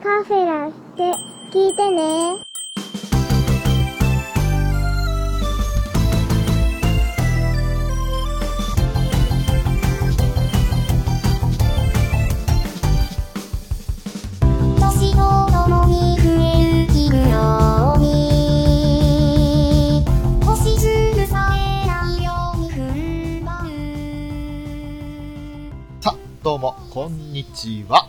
[0.00, 1.12] カフェラって
[1.50, 2.44] 聞いてね。
[26.40, 28.07] どうも、こんにちは。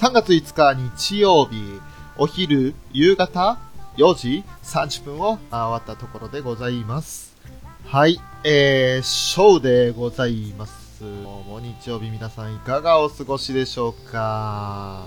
[0.00, 1.78] 3月5日日曜日、
[2.16, 3.58] お昼、夕方、
[3.98, 7.36] 4時30分を終わったところでございます。
[7.84, 11.04] はい、えー、ショーでございます。
[11.04, 15.06] もう日曜日皆さんいかがお過ごしでしょうか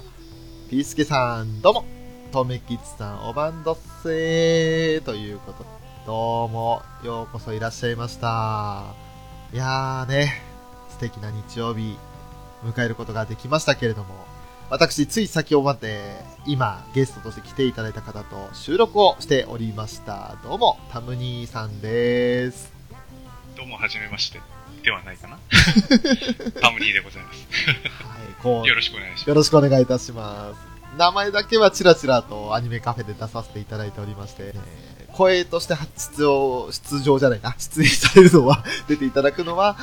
[0.69, 1.85] ピースケさん、どうも、
[2.31, 5.69] とめきちさん、おばんどっせーということで、
[6.05, 8.93] どうも、ようこそいらっしゃいました。
[9.53, 10.43] いやーね、
[10.91, 11.97] 素敵な日曜日、
[12.63, 14.32] 迎えることができましたけれども、
[14.73, 16.01] 私、つい先ほどまで、
[16.47, 20.35] 今、ゲストとして来ていただいた方と収録をしておりました。
[20.41, 22.73] どうも、タムニーさんです。
[23.55, 24.41] どうも、はじめまして。
[24.83, 25.37] ではないかな
[26.59, 27.47] タムニーでございます。
[27.67, 29.29] はい、こう、よろしくお願いします。
[29.29, 30.97] よろしくお願いいたします。
[30.97, 39.77] 名前だけはチラチラとアニメカフェで出させていただいておりまして、えー声として出場、出場じゃないな、出演されるのは、出ていただくのは、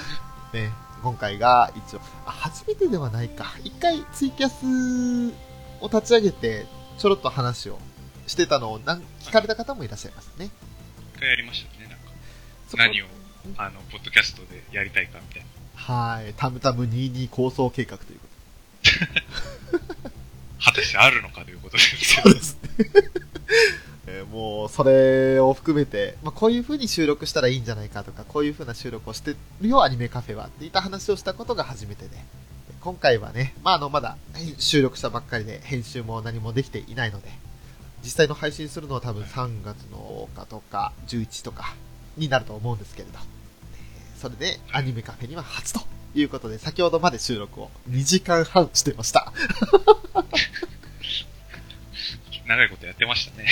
[0.52, 0.72] ね、
[1.02, 3.54] 今回が一応、あ、初めてではないか。
[3.64, 5.34] 一回ツイキャス
[5.80, 6.66] を立ち上げて、
[6.98, 7.78] ちょろっと話を
[8.26, 10.50] してたのをなん聞かれた方もいらっしゃいますね。
[11.16, 12.12] 一回やりましたね、なんか。
[12.76, 13.06] 何を、
[13.56, 15.48] あの、ポッドキャストでやりたいかみたいな。
[15.74, 18.26] はい、タムタム22構想計画というこ
[18.82, 20.10] と
[20.62, 22.22] 果たしてあるのかということですけど。
[22.22, 22.68] そうですね。
[24.20, 32.16] えもう、それを含めて、まあ、こういう風に収録したらいいんじゃないかとか、こういう風な収録をしてるよ、アニメカフェは、っていった話をしたことが初めてで、
[32.80, 34.16] 今回はね、まあ、あの、まだ
[34.58, 37.28] 収録したばっかりで、編集も何もできていないので、
[38.02, 41.74] 実際の配信するのは多分3月の10日とか、11とか
[42.16, 43.18] になると思うんですけれど、
[44.16, 45.80] それで、アニメカフェには初と
[46.14, 49.32] いうことで、先ほどまで収録を2時間半してました。
[52.50, 53.46] 長いことやってましたね。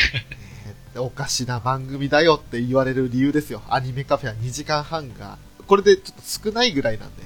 [0.94, 3.62] えーおかしな番組だよって言われる理由ですよ。
[3.68, 7.22] アニメカフェは2時間半が、これでちょっと少ないぐらいなんで、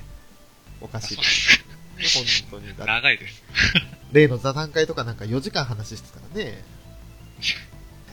[0.81, 1.65] おかしいです。
[2.51, 2.87] 本当に。
[2.87, 3.43] 長いです。
[4.13, 6.63] 例の座談会とかなんか4時間話してたからね。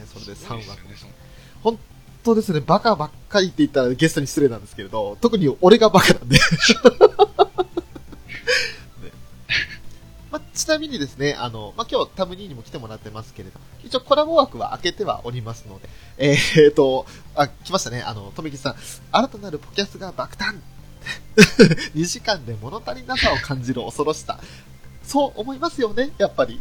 [0.00, 0.76] えそれで3話
[1.62, 1.78] 本
[2.22, 6.38] 当ですね、バカばっかりって言ったらゲストに失礼なんですけれど、特に俺がバカなんで。
[10.64, 15.88] ちなみにですね、あの、まあ、今日タムニーにも来てもらってますけれど、一応コラボ枠は開けてはおりますので、
[16.18, 18.74] えー、と、あ、来ましたね、あの、とめきさん、
[19.10, 20.60] 新たなるポキャスが爆誕
[21.94, 24.38] !2 時間で物足りなさを感じる恐ろしさ。
[25.02, 26.60] そう思いますよね、やっぱり。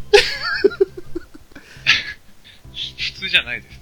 [2.74, 3.80] 普通じゃないです。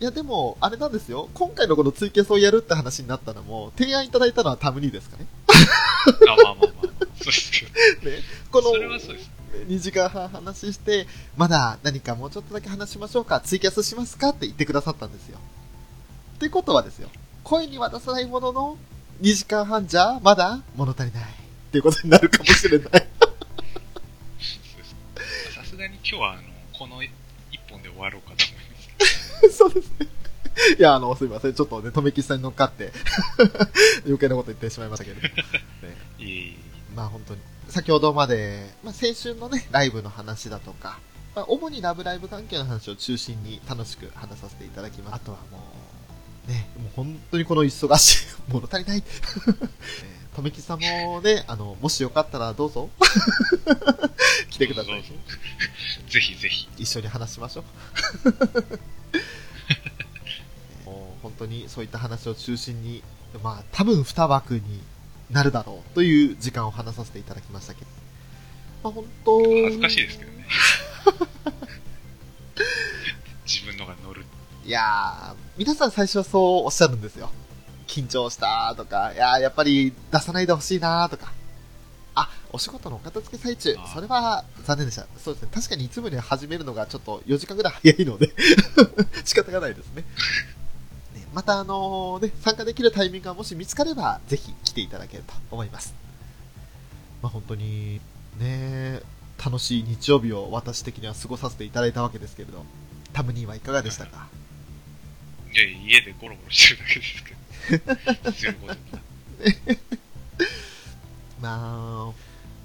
[0.00, 1.28] いや、でも、あれなんですよ。
[1.34, 5.26] 今回のこのツイキャスをやるって話になったのも、提案いただいたのはタムニーですかね。
[5.48, 6.94] あ、まあまあまあ。
[7.16, 8.10] そうですけど。
[8.10, 8.22] ね。
[8.50, 9.33] この、それはそうです。
[9.68, 11.06] 2時間半話して、
[11.36, 15.38] まだ何かもうちょっとだけ話しましょうか、ツイキャスしますかって言ってくださったんですよ。
[16.36, 17.08] ってことはですよ。
[17.42, 18.78] 声には出さないものの、
[19.22, 21.22] 2時間半じゃ、まだ物足りない。
[21.22, 21.26] っ
[21.70, 22.90] ていうことになるかもしれない。
[25.54, 27.10] さすがに今日は、あの、この一
[27.68, 28.56] 本で終わろうかと思い
[29.42, 29.56] ます。
[29.58, 30.06] そうですね。
[30.78, 31.54] いや、あの、すいません。
[31.54, 32.92] ちょっとね、とめきさんに乗っかって、
[34.06, 35.34] 余計なこと言ってしまいましたけれども。
[35.34, 35.42] ね
[36.18, 36.56] いえいえ
[36.94, 40.98] まあ本当に、先ほどまで、まあ先週のね、ライブの話だとか、
[41.34, 45.14] まあ主にラブライブ関係の話を中心に楽しく話させていただきます。
[45.16, 45.58] あとはも
[46.46, 49.02] う、ね、もう本当にこの忙しい、物足りない。
[50.34, 52.90] とめきさんもね、あの、もしよかったらどうぞ。
[54.50, 55.04] 来てくださいね。
[56.08, 56.68] ぜひぜひ。
[56.76, 57.64] 一緒に話しましょう。
[60.90, 63.02] もう本当にそういった話を中心に、
[63.42, 64.82] まあ多分2枠に
[65.34, 67.86] なるだろうという時間を話させていただきましたけど。
[68.84, 70.46] まあ本当恥ずかしいですけどね。
[73.44, 74.24] 自分のが乗る。
[74.64, 77.32] いやー、皆さん最初はそうおっしゃるんですよ。
[77.88, 81.32] 緊張したとか、いやーやっぱり出さないでほしいなとか。
[82.14, 85.04] あ、お仕事のお片付け最中それは残念でした。
[85.18, 85.48] そうですね。
[85.52, 88.32] 確かにいつもより始めるのがちょっと4時間ぐらい早いので、
[89.26, 90.04] 仕方がないですね。
[91.34, 95.94] ねまたあのね、参加できるタイミングがもし見つかれば、ぜひ来ていただけると思います。
[97.22, 98.00] まあ本当に、
[98.38, 99.00] ね、
[99.44, 102.64] 楽しい日曜日を私的には過ごさせていただいたわけですけれど、
[103.12, 104.28] タムニーはいかがでしたか？
[105.52, 107.06] いや、家でゴロゴロしてるだけで
[108.32, 108.58] すけど。
[111.40, 112.12] まあ、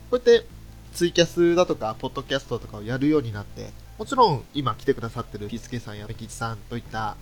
[0.10, 0.46] こうやって
[0.94, 7.18] ツイキャスだとか、ポッドキャストとかをやるようになって、もちろん今来てくださってるピスケさんやメキチさんといった、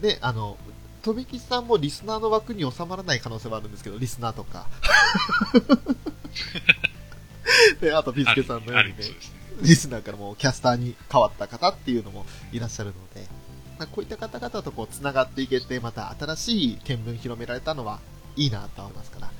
[0.00, 0.56] ね、あの、
[1.02, 4.66] とめきちさんもリスナーの枠に収まらない可能性はあるんですけど、リスナーとか。
[7.80, 9.04] で、あとピスケさんのようにね。
[9.60, 13.26] リスナーからもうキャスターに変わった方っていうのもいらっしゃるので、
[13.78, 18.00] まあこういった方々とこう繋がっていけて、また新しい見聞広められたのは
[18.36, 19.30] いいなと思いますから。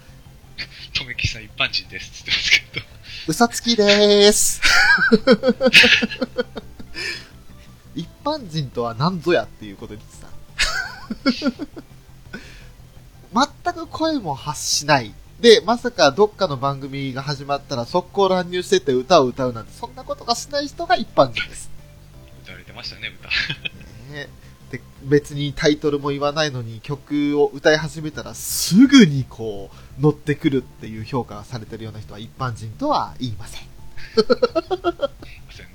[0.95, 2.87] とめきさん一般人ですって言ってますけど。
[3.29, 4.61] 嘘つきでーす。
[7.95, 10.32] 一般人とは何ぞやっていうことですさ。
[13.35, 15.15] 全く声も発しない。
[15.41, 21.71] で、まさかどっかの番組が始まったら速攻乱入してって歌を歌うなんて、そんなことがしない人が一般人です。
[22.45, 23.29] 歌われてましたね、歌。
[24.15, 24.29] ね
[24.71, 33.61] で別にタイトルも言わないのに曲を歌い始めたらすぐにこう乗ってくるっていう評価がされてるような人は一般人とは言いません。
[34.17, 35.67] すいません。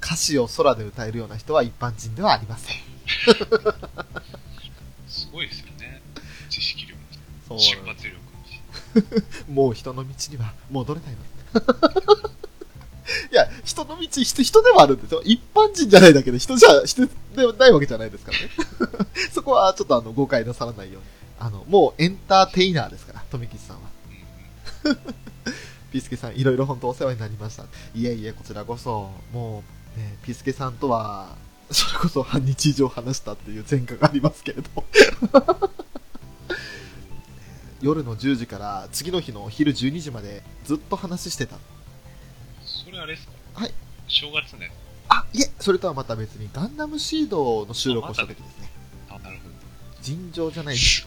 [0.00, 2.87] 歌詞を空で歌えるような人は一般人ではありません。
[5.08, 6.02] すごいですよね。
[6.48, 7.02] 知識量も、
[7.48, 8.16] そう瞬発力
[9.48, 9.54] も。
[9.64, 11.18] もう人の道には戻れないの。
[13.30, 15.22] いや、人の道、人、人ではあるんですよ。
[15.24, 18.48] 一般人じゃないだけで人じゃ、人ではないわけじゃないですからね。
[19.32, 21.08] そこはちょっとあの、誤解なさらないように。
[21.40, 23.82] あの、もうエンターテイナーですから、富吉さんは。
[24.84, 24.98] うん
[25.90, 27.64] ピースケさん、いろいろ本当お世話になりました。
[27.94, 29.64] いえいえ、こちらこそ、も
[29.96, 31.34] う、ね、ピースケさんとは、
[31.70, 34.84] それこそ半日以上話したっていう前科がありますけれど。
[37.80, 41.56] 夜の10時から次の日のお昼12時までずっと話してた。
[42.64, 43.60] それあれですか？
[43.62, 43.74] はい。
[44.08, 44.72] 正月ね。
[45.08, 48.70] あ、いえ、それとはまた別にガンダムシードの収録をした時ですね。
[49.08, 49.42] あ、なるほ
[50.02, 50.80] 尋常じゃないど。
[50.80, 51.06] す。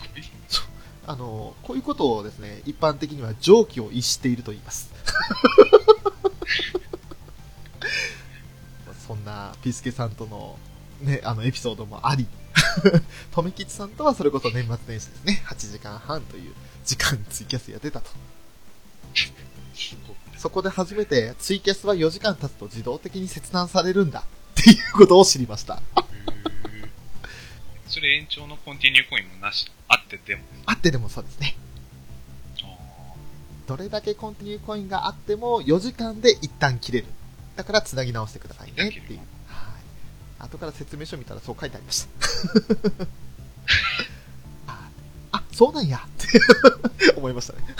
[1.07, 4.91] あの、こういうことをですね、一般的には常軌を逸していると言います。
[9.61, 10.57] ピースケさんとの、
[11.01, 12.27] ね、あの、エピソードもあり、
[13.31, 16.53] とめきちさんとはそれこそ年末年始ですね、8時間半という
[16.85, 18.09] 時間ツイキャスやってたと。
[20.37, 24.23] そこで初めてツイキャスは4時間経つと自動的に切断されるんだっ
[24.55, 25.81] ていうことを知りました。
[27.87, 30.41] それ延長のコンティニューコインもなし、あってでも。
[30.65, 31.55] あってでもそうですね。
[32.63, 33.13] あ
[33.67, 37.07] どれだけコンティニューコインがあっても4時間で一旦切れる。
[37.55, 39.19] だから繋ぎ直してくださいねっていう。
[40.41, 40.47] はい。
[40.47, 42.09] 後から説明書見たらそう書いてありました。
[44.67, 44.89] あ、
[45.33, 46.27] あそうなんやって
[47.17, 47.59] 思いましたね。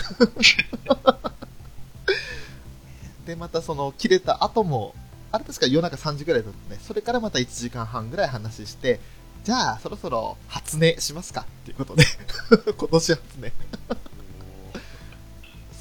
[3.26, 4.94] で、またその切れた後も、
[5.30, 6.80] あれ確か夜中3時ぐらいだったね。
[6.86, 9.00] それからまた1時間半ぐらい話して、
[9.44, 12.04] じゃあそろそろ初音しますかっていうことで、
[12.76, 13.52] 今年初音。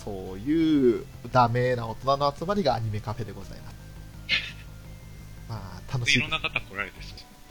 [0.04, 3.81] そういうダメな大人の集まりがアニメカフェでございます。
[5.52, 7.02] まあ、楽しいいろんな方来られて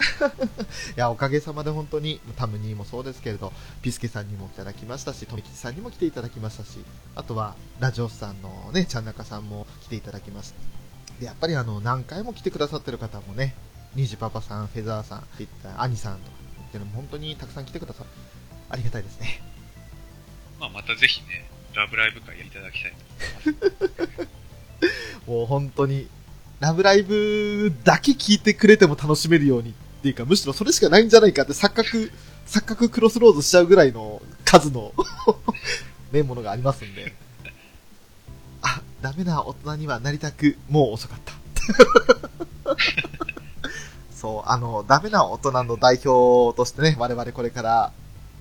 [0.97, 3.53] いや、おかげさまで本当に、タムニーもそうですけれど、
[3.83, 6.79] ピスケさんにもいただきましたし、トミキチさんにも来ていただきましたし、
[7.15, 10.57] あとは、ラジオスさんのね、ちゃんなかさんも来ていただきました。
[11.21, 13.55] で、やっぱりあの、何回も来てくださってる方もね、
[13.95, 16.37] ニジパパさん、フェザーさん、っていった、アニさんとか、
[16.69, 18.09] っていうのも本当にたくさん来てくださる。
[18.71, 19.43] ありがたいですね。
[20.59, 22.93] まあ、またぜひね、ラブライブ会やりいただきたい
[25.27, 26.09] と もう本当に、
[26.61, 32.13] ラブライブだけ聞いてくれても楽しめるようにっていうか、むしろそれしかないんじゃないかって錯覚、
[32.47, 34.93] 錯覚クロスロードしちゃうぐらいの数の
[36.13, 37.15] ね、ものがありますんで。
[38.61, 41.33] あ、ダメな大人にはなりたく、もう遅かった。
[44.15, 47.93] そう、あの、ダメな大人の代表としてね、我々これから、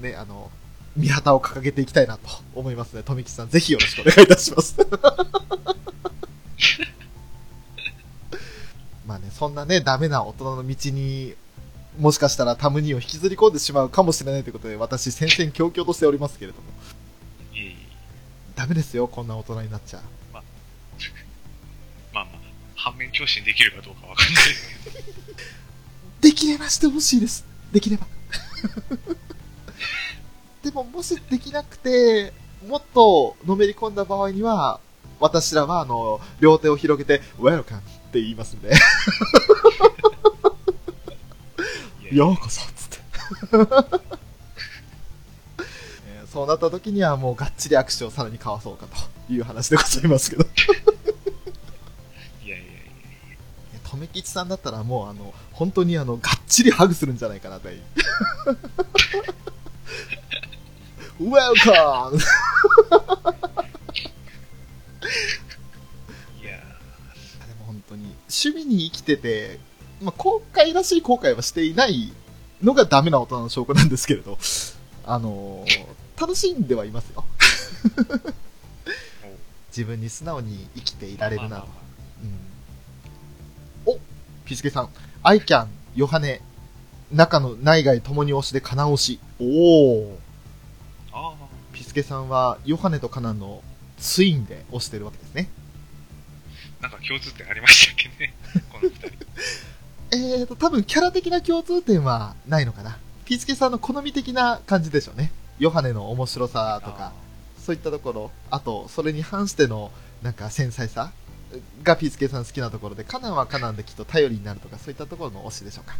[0.01, 0.51] ね、あの、
[0.97, 3.03] 見旗を掲げていきたいなと思いますね。
[3.03, 4.75] 富木さん、ぜひよろしくお願いいたします。
[9.09, 11.33] まあね、そんなね、ダメな大人の道に、
[11.97, 16.63] もしかしたらタムニーを引きずり込んでしまうかもしれないということで、私、戦々恐々としておりますけれども、
[17.51, 17.75] いえいえ。
[18.55, 20.03] ダメですよ、こんな大人になっちゃう。
[20.31, 20.43] まあ
[22.13, 22.27] まあ、
[22.75, 24.43] 反面教師にできるかどうかわかんない
[26.21, 27.47] できればしてほしいです。
[27.71, 28.05] できれば。
[30.61, 32.31] でも、もしできなくて、
[32.67, 34.79] もっとのめり込んだ場合には、
[35.19, 38.77] 私らは、あの、両手を広げて、Welcome って言いますんで、いや
[42.11, 42.97] いやようこそっつって。
[46.07, 48.85] えーそうなった時にはもうがっちり握手をさらに交わそうか
[49.27, 50.43] という話でございますけど。
[50.43, 50.47] い
[52.47, 52.67] やいやい
[53.73, 57.81] やとめきちさんだったらもうあの、本当にあの、がっちりハグするんじゃないかなという。
[61.19, 62.17] Welcome!
[62.17, 62.25] いや
[63.31, 63.38] い
[68.29, 69.59] 趣味に生きてて、
[70.01, 72.13] まあ、後悔らしい後悔はしていない
[72.61, 74.37] のがダメな大人の証拠なんですけれど、
[75.05, 77.23] あのー楽しんではいますよ。
[79.69, 81.73] 自分に素直に生きていられるなまあまあま
[83.87, 83.99] うん、お
[84.43, 84.89] ピスケさん、
[85.23, 86.41] アイキャン、ヨハネ、
[87.13, 89.19] 中の内外ともに推しでカナ推し。
[89.39, 90.19] おお
[91.13, 93.63] ああピスケさんはヨハネとカナンの
[93.97, 95.49] ツインで推してるわけですね。
[96.79, 98.33] あ、なんか共通点ありましたっけね？
[98.71, 99.07] この二人。
[100.11, 102.97] えーと、多分キャラ的な共通点はないのかな。
[103.25, 105.31] ピスケさんの好み的な感じでしょうね。
[105.59, 107.13] ヨハネの面白さとか、
[107.63, 109.91] そういったところ、あと、それに反しての、
[110.23, 111.11] なんか繊細さ
[111.83, 115.95] がピスケさん好きなところで、カナンはカナンできっと頼りになるとか、そういったところの推しでしょうか。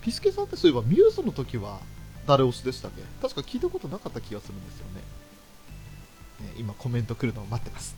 [0.00, 1.80] ピスケさんってそういえば、ミューズの時は
[2.26, 3.02] 誰推しでしたっけ？
[3.20, 5.02] 確か聞いたことなかった気がするんですよね。
[6.40, 7.96] ね今コメント来るのを待ってます。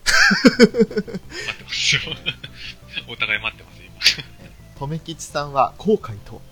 [0.54, 2.02] 待ってますよ。
[3.08, 3.80] お互い待ってます、
[4.16, 4.28] 今。
[4.78, 6.42] とめきちさんは後悔と、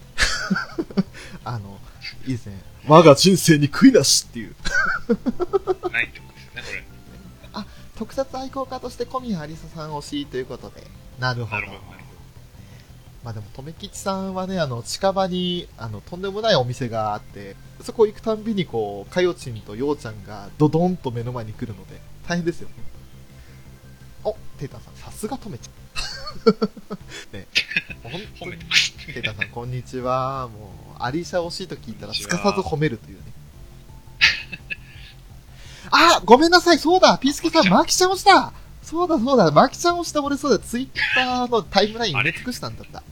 [1.45, 1.81] あの、
[2.27, 2.63] いいですね。
[2.87, 4.55] 我が人生に悔いなしっていう。
[5.93, 6.91] ないってことですよね、これ。
[8.01, 10.87] 特撮愛好家として小宮有沙さん推しということで。
[11.19, 11.67] なるほど。
[13.23, 22.75] まあでも、とめきちさんはね、あの、近場に、あの、とんでもないお店があって、そこ行くたんびにこう、かよちんとようちゃんがドドンと目の前に来るので、大変ですよね。
[24.25, 25.71] お、テータンさん、さすがとめちゃん。
[27.37, 27.47] ね、
[28.03, 28.19] ほんど。
[28.39, 28.59] とに。
[29.13, 30.49] テータンさん、こんにちは。
[30.49, 33.25] もう、アリシャ推しいと聞いたら、すかさず褒めるというね。
[35.93, 43.03] あごめんなさい、そうだ、ピースケさん、マキちゃん推したそうだそうだ、マキちゃん推して俺そうだ、ツイッターのタイムライン埋め尽くしたんだった。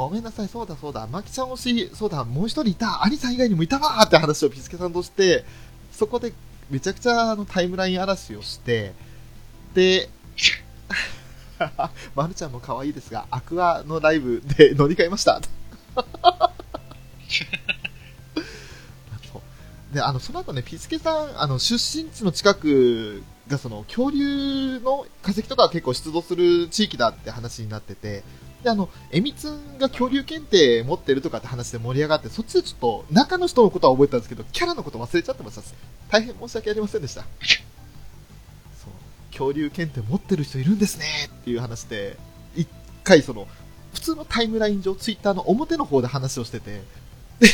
[0.00, 5.44] ごめんなさい、そうだそうだ、マキちゃん推し、そうだ、もう一人いた、アリさん以外にもいたわーって話をピスケさんとして、
[5.92, 6.32] そこで
[6.70, 8.94] めちゃくちゃあのタイムライン嵐をして、
[9.74, 10.08] で、
[12.16, 15.42] まるちゃんも可愛いですが、アクアのライブで乗り換えました。
[19.92, 28.22] で、あの、その後ね、ピスケさん、あの、出身地の近くが、その、恐竜の化石とか結構出土する地域だって話になってて、
[28.62, 35.62] で、あの、えみつんが恐竜検定持ってるとかって話で盛り上がって、そっちでちょっと、中の人のことは覚えたんですけど、キャラのこと忘れちゃってました。
[36.10, 37.22] 大変申し訳ありませんでした。
[37.22, 37.26] そ
[38.88, 38.90] う、
[39.30, 42.18] 恐竜検定持ってる人いるんですねっていう話で、
[42.54, 42.68] 一
[43.02, 43.48] 回その、
[43.94, 46.82] 普通のタイムライン上、ツイッターの表の方で話をしてて、
[47.40, 47.48] で、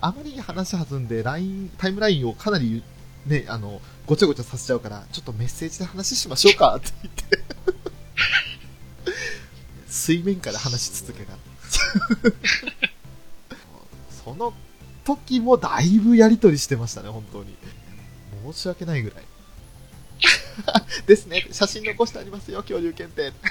[0.00, 2.82] あまりに話弾んで、ライン、タイムラインをかなり、
[3.26, 7.44] ね、あの、ごちゃごちゃさせちゃうから、ちょっとメッセージで話しましょうかって言って、
[9.98, 11.32] 水面下で話し続けた。
[14.24, 14.54] その
[15.04, 17.56] 時もだいぶやりとりしてましたね、本当に。
[18.52, 19.24] 申し訳ないぐらい。
[21.06, 23.32] ですね、写真残してありますよ、恐竜検定。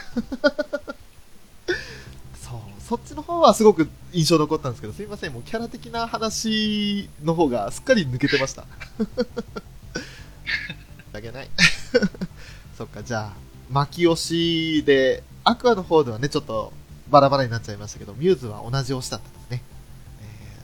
[2.42, 8.66] そう、そっちの方はすごく印象残ったんですけど、すいません、もうキャラ的な話の方がすっかり抜けてました。
[11.12, 11.50] だけない。
[12.78, 13.34] そっか、じゃあ、
[13.70, 16.74] 巻き押しで、アクアの方ではね、ちょっと
[17.10, 19.64] バラバラになっちゃいましたけど、ミューズは同じ推しだったんですね。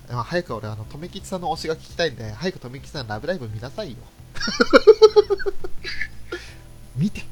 [0.07, 3.97] えーまあ、早く俺、あの、とめきちさんの推しが聞きたいんで、早くとめきちさんラブライブ見なさいよ。
[6.97, 7.21] 見て。
[7.21, 7.23] い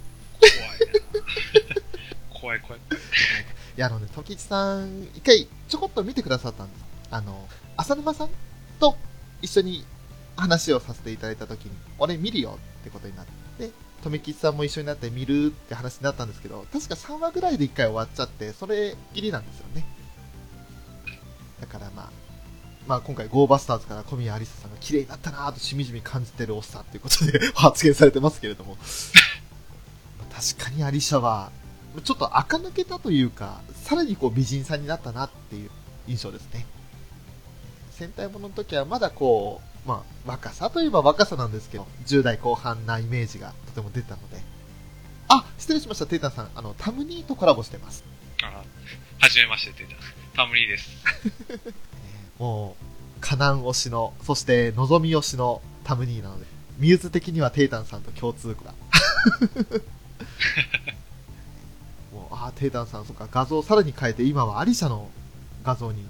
[2.32, 2.56] 怖いな。
[2.56, 2.82] 怖い怖い。
[3.76, 6.86] や、あのね、ときちさん、一回ちょこっと見てくださったんです。
[7.10, 8.30] あの、浅沼さん
[8.80, 8.96] と
[9.42, 9.84] 一緒に
[10.38, 13.41] 話をさせていただいたときに、俺見るよってことになって、
[14.04, 19.86] とめきちさんも一緒になって見るって話になったんですけど、確か3話ぐらいで1回終わっちゃって、それっきりなんですよね。
[21.60, 22.10] だからまあ、
[22.88, 28.78] まあ今回ゴーバスターズから小宮有沙さんが綺麗になったなぁとしみじみ感じてるおっさんということで 発言されてますけれども。
[30.34, 31.52] 確かにアリシャは、
[32.04, 35.70] ちょっと垢抜けたというか、さらにこう美人さんになったなっていう
[36.08, 36.66] 印象ですね。
[37.92, 44.38] 戦隊ものの時はまだこう、まあ、若さといえば若さなんですけど、10代後半なイメージがとても出たので。
[45.28, 46.50] あ、失礼しました、テータンさん。
[46.56, 48.04] あの、タムニーとコラボしてます。
[48.44, 48.64] あ
[49.20, 49.96] はじめまして、出た。
[50.36, 50.90] タムリーです。
[52.38, 52.84] もう、
[53.22, 56.46] カナン推しの、そして、のぞみ推しのタムニーなので、
[56.78, 58.74] ミューズ的にはテータンさんと共通項だ。
[62.12, 65.10] もう、ああ、テータンさん、そっか、画像をさらに変えて、今はアリシャの
[65.64, 66.06] 画像に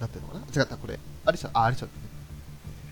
[0.00, 0.62] なってるのかな？
[0.62, 0.98] 違った、これ。
[1.24, 1.88] アリシャ、あ、アリシャ。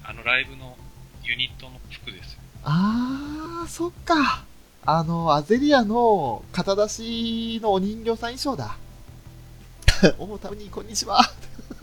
[0.06, 0.76] あのライブの
[1.22, 2.40] ユニットの服ですよ。
[2.62, 4.44] あー、そっか。
[4.84, 8.76] あの、アゼリアの肩出しのお人形さん衣装だ。
[10.20, 11.24] おもたむに、こんにちは。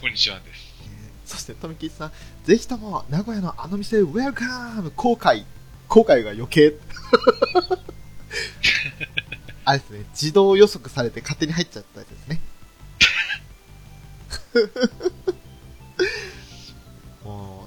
[0.00, 0.64] こんにちはです。
[1.26, 2.12] そして、富吉さん、
[2.44, 5.44] ぜひとも、名古屋のあの店、ウェルカム後悔。
[5.88, 6.72] 後悔が余計。
[9.66, 12.40] あれですね、自動予測されて勝手に入っちゃったやつですね。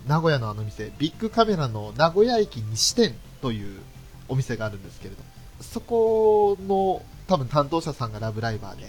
[0.08, 3.82] 名古屋のあの店、ビッグカメラの名古屋駅西店という
[4.30, 5.22] お店があるんですけれど、
[5.62, 8.88] そこの多分担当者さんがラブライバーで、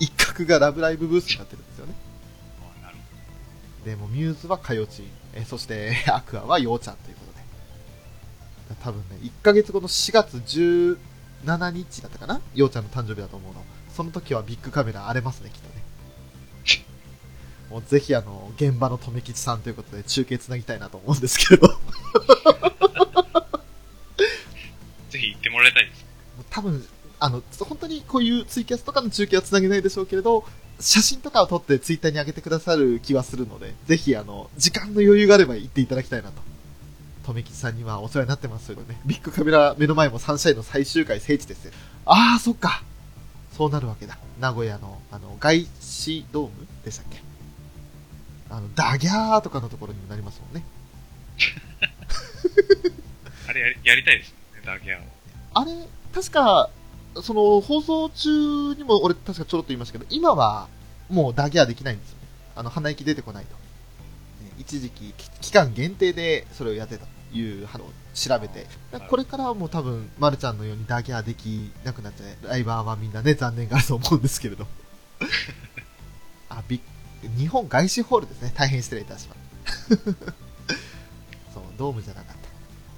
[0.00, 1.94] 一角がラブライブブースになってるんですよね。
[3.84, 8.80] でもミューズはかよちん、えそしてアクアはようちゃんということで。
[8.82, 10.36] 多分ね、1ヶ月後の4月
[11.44, 12.40] 17日だったかな？
[12.54, 13.64] ようちゃんの誕生日だと思うの。
[13.94, 15.82] その時はビッグカメラ荒れますね、きっとね。
[17.70, 21.68] もうぜひあの、現場の留吉さんということで中継つなぎたいなと思うんですけれど。
[25.10, 26.04] ぜひ行ってもらいたいです。
[26.40, 26.86] う多分、
[27.20, 30.44] あの、本当にこういうツイキャスとかの中継はつなげないでしょうけれど、
[30.80, 36.40] 写真とかを撮ってツイッターに上げてくださる気はするので、ぜひあの、時間の余裕があれば行っていただきたいなと。
[37.32, 38.98] 留吉さんにはお世話になってますよね。
[39.04, 41.72] ビッグカメラ目の前もサンシャインの最終回聖地ですよ。
[42.06, 42.82] ああ、そっか。
[43.56, 44.18] そうなるわけだ。
[44.40, 47.27] 名古屋の、あの、外資ドームでしたっけ？
[48.50, 50.64] あの、ダギャーとかのところにもなりますもんね。
[53.48, 55.04] あれやりやりたいですね、ダーギャーを。
[55.54, 55.72] あれ、
[56.14, 56.70] 確か、
[57.22, 60.68] その、放送中にも俺確かちょろっと言いましたけど、今は
[61.08, 62.28] もうダギャーできないんですよね。
[62.56, 63.52] あの、鼻息出てこないと。
[63.52, 68.66] ね一時期、き期間限定でそれをやってたというのを調べて、
[69.08, 72.48] これからはもう多分、まるちゃんのようにダギャーできなくなっちゃう。
[72.48, 74.66] ライバーはみんなね、残念があると思うんですけれど。
[76.50, 76.80] あ、びっ
[77.36, 78.52] 日本外資ホールですね。
[78.54, 79.34] 大変失礼いたしま
[79.66, 79.96] す。
[81.52, 82.36] そう、ドームじゃなかっ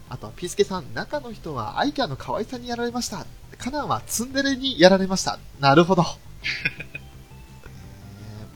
[0.09, 0.15] た。
[0.15, 3.27] あとは、ピースケさん、中の人はアイキャの可愛さにやられました。
[3.59, 5.39] カナンはツンデレにやられました。
[5.61, 6.05] なるほど。
[6.43, 7.67] え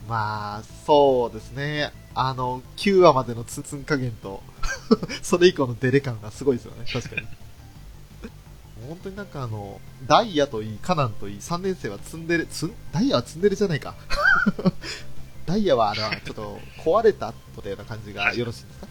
[0.07, 1.91] ーまあ、そうですね。
[2.13, 4.43] あの、9話までのツンツン加減と、
[5.21, 6.85] それ以降のデレ感がすごいですよね。
[6.91, 7.27] 確かに。
[8.87, 13.95] 本当になんかあの、ダイヤといい、カナンといい、3年生はツンデレ、ツン、ダイヤはツンデレじゃないか。
[15.45, 18.87] ダイヤはあれはちょっと壊れたというような感じがよろしいですか？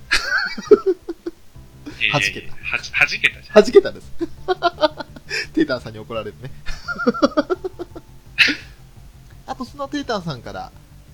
[2.01, 3.55] いやいやいやはじはじけたじゃん。
[3.55, 4.11] 弾けたです。
[5.55, 6.51] テータンさんに怒られるね。
[9.47, 10.71] あと、そのテータンさんから、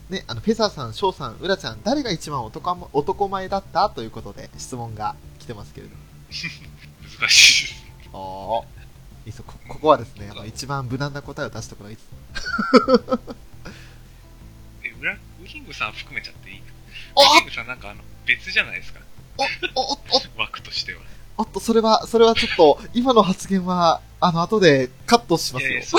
[0.08, 5.94] ね、あの、フェザーさん、ショウさん、ウラちゃん、誰が一番男ま男前だったということで質問が来てますけれど。
[7.20, 7.84] 難しいです。
[8.12, 8.64] おー。
[9.26, 12.06] いいこここはですね、あの一番無難な答えを出してこないです。
[15.50, 16.62] キングさん含めちゃっていい？
[17.38, 19.00] キングさんなんかあの、別じゃないですか。
[19.74, 19.98] お、お、お、お、
[20.40, 21.00] 枠としては。
[21.38, 25.88] おっと、それは、それはちょっと、今の発言は、あの、後でカットしますよいやいや。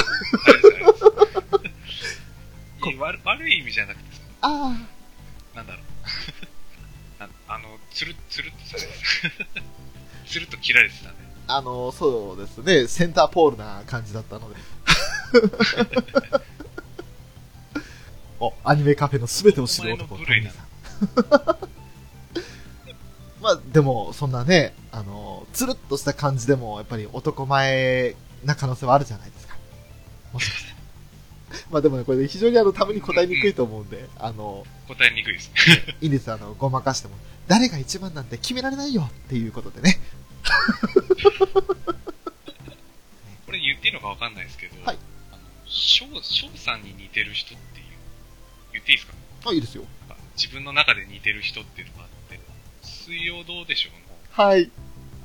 [2.92, 4.74] いや悪悪い意味じゃなくてさ、あ
[5.54, 5.84] なんだろう。
[7.20, 8.88] なあの、つる、つるっとされて
[9.56, 9.62] た。
[10.32, 11.16] つるっと切られてたね。
[11.48, 14.56] あ、あの、そうですね、センターポールな感じだったので。
[18.42, 20.18] お、アニメカフェのすべてを知る男、
[23.40, 29.56] まあ、でも、そんなね、あの、つるっとした感じでも、やっぱり男前な可能性はあるじゃないですか。
[30.34, 30.72] もしかして。
[31.70, 35.96] まあでもね、これ非常にあの、ために答えにくいと思うんで、あの、答えにくいですね。
[36.02, 37.16] いいんです、あの、ごまかしても。
[37.48, 40.00] 誰が一番なんて決められないよっていうことでね。
[43.46, 44.98] これ言っていいのかわかんないですけど、はい
[45.72, 47.86] 翔、翔さんに似てる人っていう、
[48.74, 49.14] 言っていいですか？
[49.48, 49.84] あ、いいですよ。
[50.38, 52.40] 自分の中で似てる人っていうのがあって、
[52.82, 54.72] 水曜どうでしょうの、はい。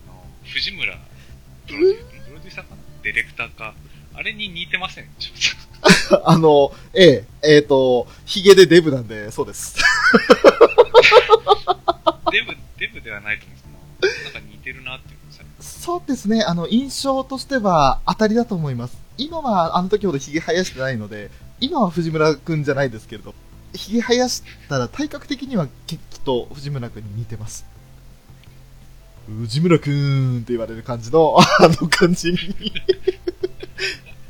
[0.08, 0.98] あの、藤村
[1.66, 2.82] プロデュープロデューサーかな？
[3.02, 3.74] ディレクターか、
[4.14, 5.08] あれに似てません？
[5.18, 6.22] 翔さん。
[6.28, 9.76] あの、ええ、えっ、と、ヒゲでデブなんで、そうです。
[12.32, 18.96] デブ、デブではないと思うんですけど、なんか似てるなっていうのさ、そうですね、あの、印象としては当たりだと思います。
[19.18, 23.34] 今はあの時ほどヒゲ生やしてないので、今は藤村くんじゃないですけれど、
[23.74, 27.66] ヒゲ生やしたら体格的にはきっと藤村くんに似てます。
[29.26, 32.38] 藤村くんって言われる感じの、あの感じに。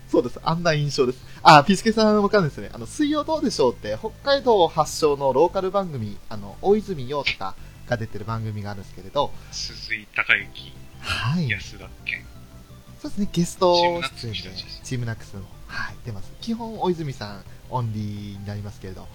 [0.09, 0.41] そうです。
[0.43, 1.19] あんな印象です。
[1.43, 2.71] あ、ピースケさんわかんないですね。
[2.73, 7.55] あの、水曜どうでしょうって、北海道発祥のローカル番組、あの、大泉洋とか
[7.89, 11.49] が出てる番組があるんですけれど、鈴井孝之、はい。
[11.49, 12.25] 安田健。
[13.03, 14.41] そうですね、ゲスト出演で
[14.85, 16.33] チームナックスのはい、出ます。
[16.41, 19.07] 基本、大泉さんオンリーになりますけれど、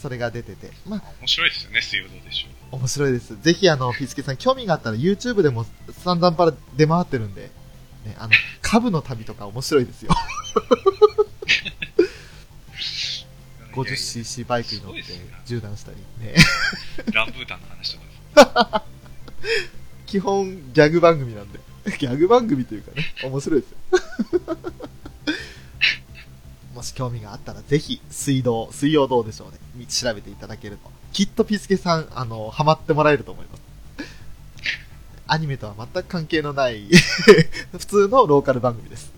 [0.00, 2.76] それが出てて、まあ、面白いですよね、水曜どうでしょう。
[2.76, 3.36] 面白いです。
[3.40, 5.66] ぜひ、あの、ピースケさん、興味があったら YouTube でも
[6.02, 7.50] 散々パラ出回ってるんで、
[8.04, 10.12] ね、あの、 株の旅とか面白いですよ。
[13.74, 15.02] 50cc バイクに乗って
[15.44, 16.34] 縦断したり、ね。
[17.12, 17.96] ランブータンの話
[18.34, 18.88] とかで
[19.46, 19.60] す。
[20.06, 21.60] 基本、ギャグ番組なんで。
[21.98, 23.78] ギャグ番組というかね、面白いですよ。
[26.82, 29.58] し興味があったらぜひ、水道、水曜どうでしょうね。
[29.74, 30.90] み調べていただけると。
[31.12, 33.60] きっとピスケさん、あの、ハマってもらえると思います。
[35.26, 36.88] アニメとは全く関係のない
[37.70, 39.12] 普通のローカル番組です。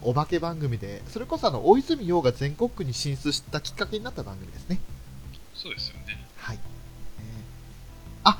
[0.00, 4.78] お化け番組で、それこそあの、大泉洋が全国区に進出したきっかけになった番組ですね。
[5.54, 6.26] そうですよね。
[6.36, 6.58] はい。
[7.18, 8.38] えーあ、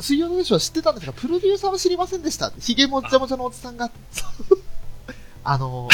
[0.00, 2.50] 水曜どうでしょう知ってたんですが、プロデューサーは知りませんでした。
[2.58, 3.90] ヒゲもっちゃもちゃのおじさんが、
[5.44, 5.88] あの、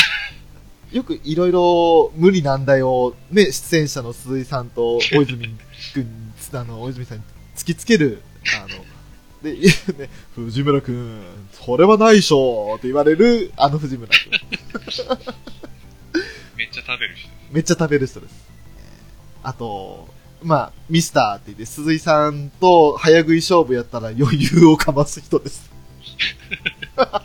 [0.92, 5.48] よくいろいろ無理難題をね、出演者の鈴井さんと大泉
[5.94, 7.24] くん、あの、大泉さんに
[7.56, 8.22] 突きつける、
[8.62, 8.84] あの、
[9.42, 9.54] で、
[9.98, 14.30] ね、藤村くん、それはないでしょって言われる、あの藤村くん。
[16.56, 17.28] めっちゃ食べる人。
[17.50, 18.34] めっちゃ食べる人です。
[18.76, 19.02] えー
[19.44, 20.08] あと、
[20.42, 25.70] まあ、ミスターって言って、鈴井さんと早食い勝負やったら余裕をかます人です。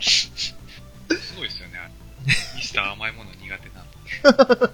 [0.00, 1.92] すごいですよね。
[2.56, 3.37] ミスター甘いもの苦手な。
[3.37, 3.37] えー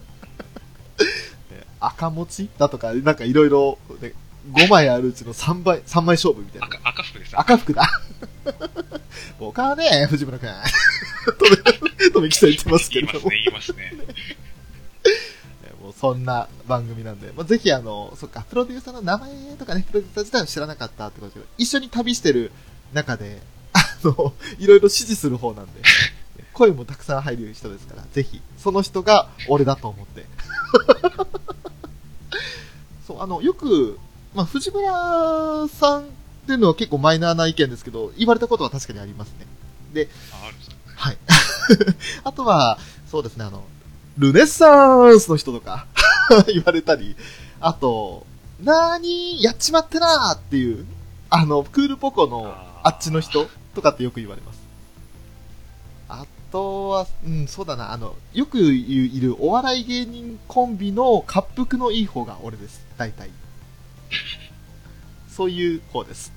[1.81, 4.13] 赤餅だとか、なんかいろいろ、ね
[4.53, 6.67] 5枚あるうちの3倍、三枚勝負みたいな。
[6.67, 7.41] 赤、赤服です。
[7.41, 7.89] 赤服だ。
[9.41, 10.49] 僕はね、藤村くん。
[11.39, 11.45] と
[12.03, 13.31] め、とめきさん言ってますけれども。
[13.31, 14.37] 言いますね、言いますね。
[15.65, 22.53] えーもうそんな番組なんで、まあ、ぜひあの、そっか、プロデューサーの名前とかね、プロデューサー自体は知らなかったってことですけど、一緒に旅してる
[22.93, 23.43] 中で、
[23.75, 25.73] あの、いろいろ指示する方なんで、
[26.55, 30.25] 声もたくさん入る人ですから、ぜひ、その人が俺だと思って。
[33.07, 33.99] そう、あの、よく、
[34.35, 36.05] まあ、藤村さんっ
[36.47, 39.47] ていうのは結構マイナーな意見ですけど、言われたことは確かにありますね。
[39.93, 40.09] で。
[40.97, 41.19] はい。
[42.25, 42.79] あとは、
[43.11, 43.65] そうですね、あの、
[44.17, 45.87] ルネッサンスの人とか
[46.47, 47.17] 言われたり、
[47.61, 48.27] あと、
[48.63, 50.87] なーにやっちまってなーっていう、
[51.31, 54.64] あの、クールポコのあっちの人とかってよく言われます。
[56.55, 62.87] あとは、うん、そうだな、あの、よくいるお笑い芸人コンビの滑腹のいい方が俺です。
[62.97, 63.31] 大体。
[65.29, 66.33] そういう方です。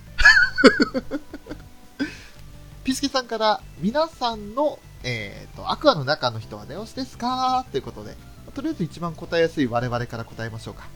[2.84, 7.64] ピスケさんから、皆さんの、えっ、と、アクアの中の人はネオスですか？
[7.72, 8.18] ということで、
[8.56, 10.88] とりあえず一番答えやすい我々から答えましょうか。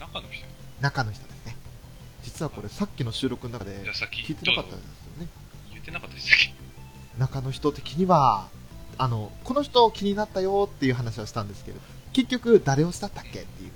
[0.00, 0.44] 中の人？
[0.80, 1.56] 中の人ですね。
[2.24, 3.76] 実はこれさっきの収録の中で
[4.26, 5.28] 聞いてなかったんですよね。
[5.70, 6.63] 言ってなかったでしたっけ？
[7.18, 8.48] 中の人的には、
[8.98, 11.80] あの、この人気になったよっていう話をしたんですけど、
[12.12, 13.70] 結局誰をしたったっけっていう。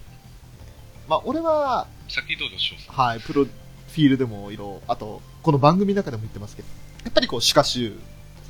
[1.08, 2.94] まあ、俺は、先どうぞ、翔さん。
[2.94, 6.68] はい、プロフィールでもいろ、あと、この番組の中でも言ってますけど、
[7.04, 7.98] やっぱりこう、シカシュ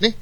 [0.01, 0.17] ね、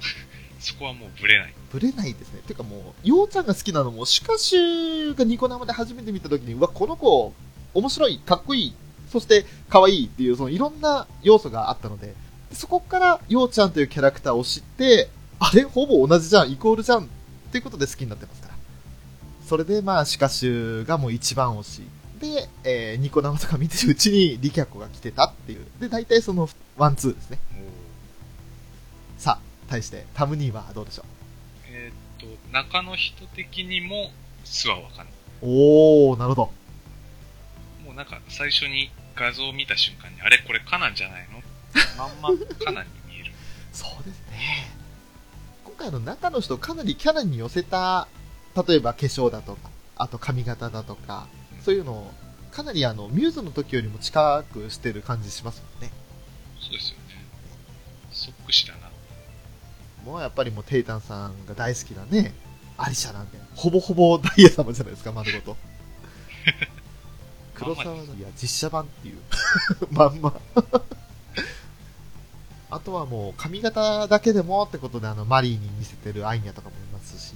[0.60, 1.54] そこはもうブレない。
[1.70, 2.40] ぶれないですね。
[2.46, 7.32] てかもう、ようちゃんが好きなのも、シカシュがニコ生で初めて見たときに、うわ、この子、
[7.74, 8.74] 面白い、かっこいい、
[9.10, 12.14] そして、可愛いっていう、そのいろんな要素があったので、
[12.52, 15.64] そこから、ようちゃんというキャラクターを知って、あれ？
[15.64, 17.06] ほぼ同じじゃん、イコールじゃん、っ
[17.52, 18.54] ていうことで好きになってますから。
[19.46, 21.82] それで、まあ、シカシュがもう一番推し。
[22.20, 25.66] で、えー、ニコ生とか見てるうちに、リキャコが来てたっていう。
[25.78, 27.38] で、大体その、ワンツーですね。
[29.18, 31.06] さあ、対して、タムニーはどうでしょう？
[31.70, 34.10] えーっと、中の人的にも、
[34.44, 35.06] 素はわかんない。
[35.42, 36.42] おー、なるほど。
[37.84, 40.38] もうなんか、最初に画像を見た瞬間に、あれ？
[40.38, 41.35] これカナンじゃないの？
[41.96, 42.28] まんま
[42.64, 43.32] カナンに見える。
[43.72, 44.70] そうですね。
[45.64, 48.08] 今回の中の人かなりキャラに寄せた、
[48.66, 51.28] 例えば化粧だとか、あと髪型だとか、
[51.62, 52.10] そういうのを、
[52.50, 55.92] かなりあの、ミューズの時よりも近くしてる感じしますもんね。
[56.60, 57.02] そうですよね。
[58.12, 58.90] そっくしだな。
[60.04, 62.32] もうやっぱりもうテイタンさんが大好きなね、
[62.78, 65.56] アリシャなんで、ほぼほぼダイヤ様じゃないですか、丸ごと。
[67.54, 69.16] 黒沢の、いや、実写版っていう、
[69.90, 70.32] まんま。
[72.70, 77.34] あとはもう髪型だけでもってことであのマリーに見せてるアイニャとかもいますし、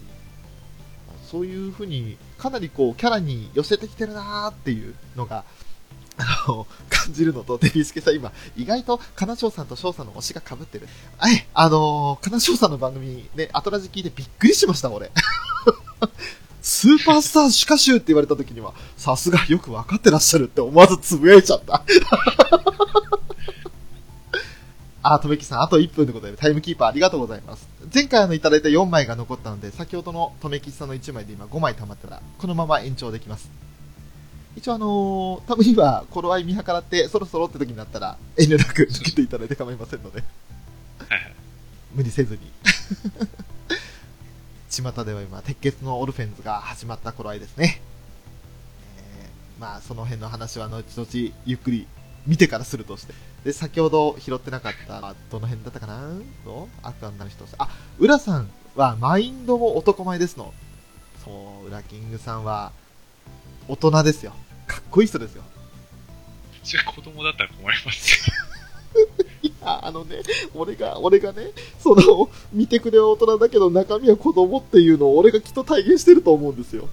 [1.30, 5.44] そういう風にかなりこうキャラに寄せてきてるなーっていうのが、
[6.18, 10.86] あの、感じるのと、デビスケさん今、意外と金賞さんと翔さんの推しが被ってる。
[11.26, 15.10] え、あのー、金賞さんの番組ね、アトラジ聞いてびっくりしました、俺。
[16.60, 21.84] スーパースターシカシューって言われた時には、さすがよくわかってらっしゃるって思わずつぶやいちゃった。
[25.02, 27.66] あ、とめきさん、あと1分ということで、タイムキーパーありがとうございます。
[27.92, 33.50] 前回あの、いただいた4枚が残ったので、先ほどのとめきさんの1枚で今5枚溜まったら、このまま延長できます。
[34.56, 40.22] 一応あのー、多分今、頃合い見計らって、そろそろって時になったら、遠慮なく抜けていただいて構いませんので。
[41.94, 42.40] 無理せずに。
[44.70, 47.80] 巷では今、鉄血のオルフェンズが始まった頃合いですね。
[48.98, 51.86] えーまあ、その辺の話は後々ゆっくり
[52.26, 53.14] 見てからするとして。
[53.44, 56.12] で、先ほど拾ってなかった、あどの辺だったかな？
[56.44, 57.44] とアクアンなる人。
[57.59, 60.52] あ、浦さんはマインドも男前ですの。
[61.24, 61.30] そ
[61.64, 62.72] う、ウラキングさんは、
[63.68, 64.33] 大人ですよ。
[64.66, 65.42] かっこいい人ですよ。
[66.62, 68.35] それ子供だったら困りますよ。
[69.42, 70.20] いや、あのね、
[70.54, 76.88] 俺が、俺がね、その、見てくれは大人だけど中身は子供っていうのを俺がきっと体現してると思うんですよ。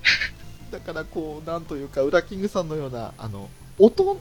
[0.70, 4.18] だからこう、なんというか、ウラキングさんのような、あの、大人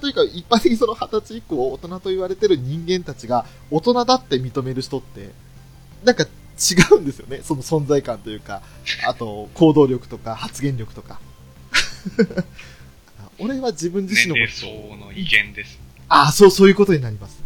[0.00, 5.30] というか、一般的にその二十歳以降、大人と言われてる人間たちが、大人だって認める人って、
[6.04, 7.40] なんか違うんですよね。
[7.42, 8.62] その存在感というか、
[9.06, 11.20] あと、行動力とか、発言力とか。
[13.38, 15.78] 俺は自分自身の年ことの威厳です。
[16.08, 17.40] ああ、そう、そういうことになります。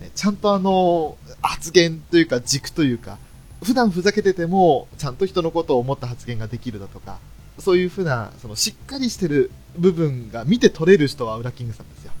[0.00, 3.18] ねちゃんとあの、発言というか軸というか、
[3.62, 7.18] 普段ふざけてても、ちゃんと人のことを思った発言ができるだとか、
[7.60, 12.12] そういうふうな、その、しっかりしてる部分が見て取れる人はウラキングさんですよ。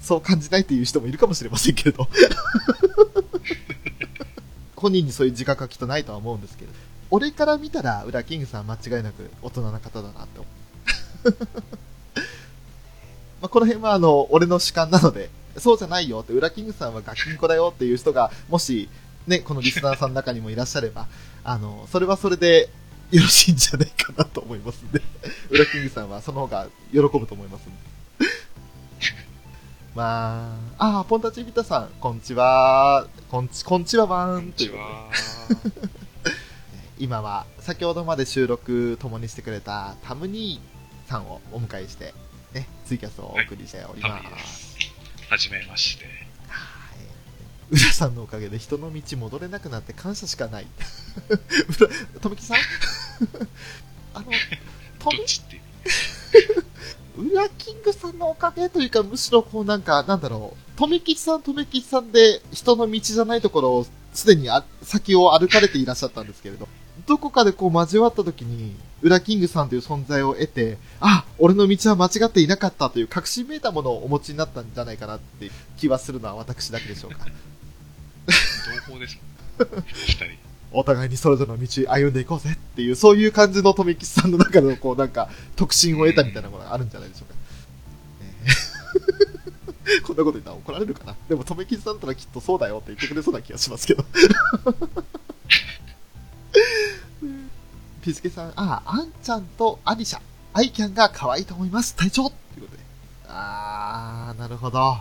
[0.00, 2.08] そう感じないっていう人もいるかもしれませんけれど。
[4.76, 6.72] 本人にそういう自覚はきっとないとは思うんですけど、
[7.10, 10.46] 俺から見たら、ウラキングさんは間違いなく大人な方だなって思
[11.24, 11.36] う。
[13.40, 18.88] まあ、この辺はあの、俺の主観なので、そうじゃないよって、ウラキングさんはガキンコだよっていう人が、もし、
[19.26, 21.06] ね、このリスナーさんの中にもいらっしゃれば、
[21.44, 22.68] あの、それはそれで
[23.14, 25.00] よろしいんじゃないかなと思いますんで、
[25.50, 27.76] ウラキングさんはその方が喜ぶと思いますんで。
[29.94, 34.78] まあ、あー、ポンタチビタさん、こんちは、こんち、こんちはばーんこんにちというこ
[35.70, 35.90] とでは。
[36.98, 42.14] 今は先ほどまで収録共にしてくれたタムニーさんをお迎えして、
[42.52, 44.76] ね、ツイキャスをお送りしております。
[45.28, 46.04] はじめまして。
[46.48, 47.74] はい。
[47.76, 50.66] 浦さんのおかげで人の道戻れなくなって感謝しかない。
[51.78, 53.03] 浦、とめきさん？
[54.14, 54.26] あの、
[54.98, 55.62] とどっちっていう。
[57.22, 66.68] め、浦キングさんのおかげというか、むしろこうなんか、なんだろう、とめきちさん、とめきちさんで人の道じゃないところをすでにあ先を歩かれていらっしゃったんですけれど、
[67.06, 77.26] どこかでこう交わった時に、ウラキングさんという存在を得て、あ、俺の道は間違っていなかったという確信めいたものをお持ちになったんじゃないかなって気はするのは私だけでしょうか。
[78.86, 79.18] 同胞です
[79.58, 79.84] もん。
[79.84, 80.43] 二人。
[80.74, 87.34] お互いにそれぞれの道歩んでいこうぜっていう、そういう感じの富吉さんの中の、こうなんか、特進を得たみたいなものがあるんじゃないでしょうか。
[90.06, 94.04] こんなこと言ったら怒られるかなでも、富吉さんだったらきっとそうだよって言ってくれそうな気がしますけど。
[98.02, 100.20] ピスケさん、ああ、あんちゃんとアリシャ、
[100.52, 101.94] アイキャンが可愛いと思います。
[101.94, 102.82] 隊長ということで。
[103.28, 104.98] あー、なるほど。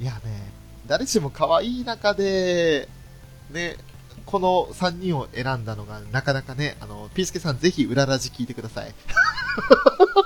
[0.00, 0.52] いやね、
[0.86, 2.88] 誰しも可愛い中で、
[3.50, 3.76] ね、
[4.26, 8.94] この3人を選んだのが、なかなかね、あの、ピースケさんぜひ裏ラジ聞いてください。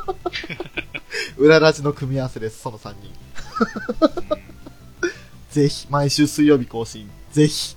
[1.36, 3.12] 裏ラジの組み合わせです、その3人。
[4.32, 4.48] うん
[5.50, 7.74] ぜひ、毎週水曜日更新、ぜひ。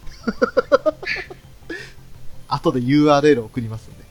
[2.48, 4.04] 後で URL 送りますんで。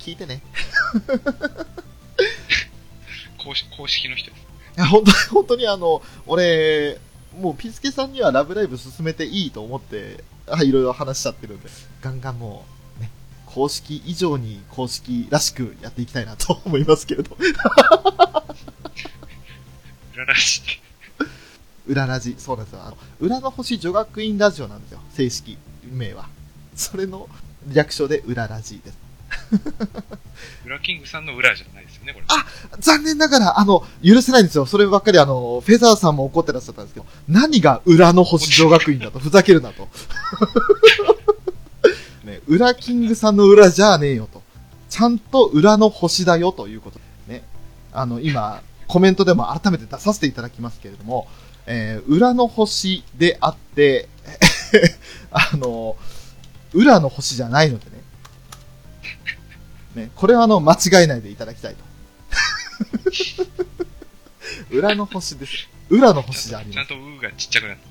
[0.00, 0.42] 聞いてね。
[3.36, 4.40] 公式公式の人です。
[4.78, 6.98] いや、本当に、本当にあの、俺、
[7.36, 11.68] もうピースケさんにはラブライブ進めていいと思って、あいろいろ話しちゃってるんで、
[12.00, 12.64] ガンガンも
[12.98, 13.10] う、ね、
[13.46, 17.36] 公式以上に公式らしくやっていきたいなと思いますけれど。
[20.14, 20.62] 裏らし。
[21.86, 22.82] 裏ラジ、そうなんですよ。
[22.84, 25.00] あの、裏の星女学院ラジオなんですよ。
[25.10, 25.56] 正式
[25.90, 26.28] 名は。
[26.74, 27.28] それの
[27.72, 29.07] 略称で裏ラジです。
[30.64, 32.26] 裏キングさんの裏じゃないですよね、これ。
[32.80, 34.66] 残念ながら、あの、許せないんですよ。
[34.66, 39.88] そればっかりあの、フェザーさんも怒ってらっしゃったんですけど、何が裏の星女学院だと、ふざけるなと。
[42.24, 44.42] ね、裏キングさんの裏じゃねえよと。
[44.90, 47.42] ちゃんと裏の星だよということでね。
[47.92, 51.28] あの、今、コメントでも改めて出させていただきますけれども、
[51.66, 54.08] えー裏の星であって、
[55.30, 55.96] あの、
[56.72, 57.97] 裏の星じゃないのでね。
[59.98, 61.84] ね、これはあの、間違えないでいただきたいと。
[64.70, 65.68] 裏の星です。
[65.90, 66.86] 裏の星じゃありません。
[66.86, 67.82] ちゃんとうがちっちゃくなって。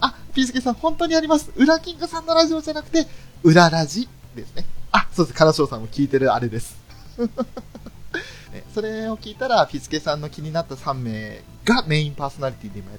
[0.00, 1.50] あ、ピースケさん、本当にあります。
[1.56, 3.06] 裏キングさんのラジオじゃなくて、
[3.42, 4.64] 裏ラジですね。
[4.92, 5.38] あ、そうです。
[5.38, 6.76] カラショウさんも聞いてるあれです。
[8.52, 12.98] ね、それを聞いたら、ピースケさんの気になった3名がメインパーソナリティで今や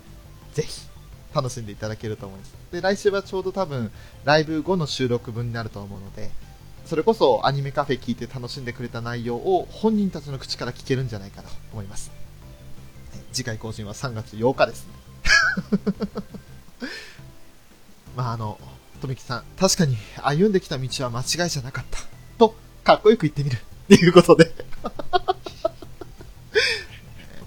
[0.53, 0.81] ぜひ、
[1.33, 2.53] 楽しんでいただけると思います。
[2.71, 3.91] で、来週はちょうど多分、
[4.23, 6.29] ライブ後の収録分になると思うので、
[6.85, 12.11] それこそアニメカフェ聞いて楽しんでくれた内容を本人たちの口から聞けるんじゃないかなと思います。
[13.33, 14.87] 次回更新は3月8日です。
[18.15, 18.59] まああの、
[19.01, 21.99] とめきさん、確かに歩んできた道は間違いじゃなかった。
[22.37, 23.57] と、かっこよく言ってみる。
[23.85, 24.53] っていうことで。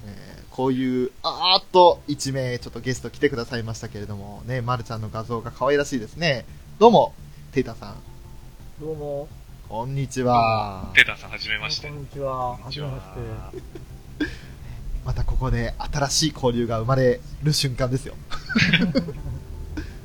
[0.05, 6.45] えーこういう、あーっと1名ちょっとゲスト来てくださいましたけれども、ね、まるちゃんの画像が可愛らしいですね。
[6.81, 7.15] どうも、
[7.53, 7.95] テイタさん、
[8.81, 9.29] どうも。
[9.69, 10.93] こんにちは。
[10.95, 11.95] テータさん、はじめましてこ。
[11.95, 12.51] んにちは。
[12.51, 13.03] ははじめまし
[14.21, 14.33] て。
[15.05, 18.15] またここで新しい交流が生まれる瞬間ですよ。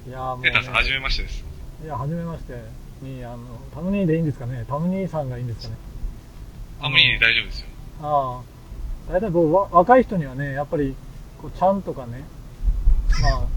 [0.07, 1.45] いやーもう、ねタさん、はじめましてです。
[1.83, 2.53] いや、はじめまして。
[3.03, 3.37] に、あの、
[3.75, 5.75] タムニーでいいんですかねタムニーさんがいいんですかね
[6.81, 7.67] あ、無理大丈夫ですよ。
[8.01, 8.41] あ
[9.07, 9.13] あ。
[9.13, 10.95] 大体僕、わ若い人にはね、やっぱり、
[11.39, 12.23] こう、ちゃんとかね、
[13.21, 13.47] まあ、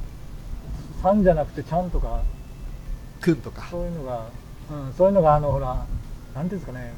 [1.02, 2.20] さんじゃなくてちゃんとか、
[3.22, 3.66] くんとか。
[3.70, 4.28] そういうのが、
[4.70, 5.86] うん、そういうのが、あの、ほら、
[6.34, 6.92] なんていうんですかね、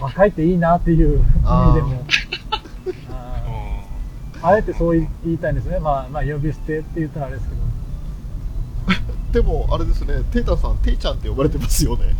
[0.00, 2.04] 若いっていいなっていう意味でも、
[3.10, 3.42] あ
[4.42, 5.78] あえてそう言い言いたいんですね。
[5.78, 9.42] まあ、まあ、呼び捨てって言ったらあれですけど。
[9.44, 12.14] でも、あれですね、テイタさん、テイちゃんって呼ばれてますよね。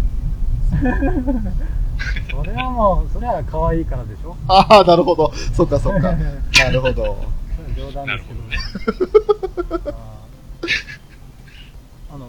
[2.31, 5.33] それはもう、それは可愛いからでしょああ、なるほど。
[5.55, 6.13] そっかそっか。
[6.13, 6.95] なるほど。
[6.95, 9.85] それは冗談ですほけどね。
[9.85, 9.95] ど。
[12.13, 12.29] あの、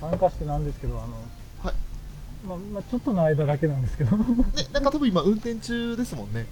[0.00, 1.37] 参加してなんですけど、あの、はい
[2.48, 4.24] まあ、まあ、ちょっとの間だけなんですけど、ね、
[4.72, 6.46] なんか多分今運転中ですもんね。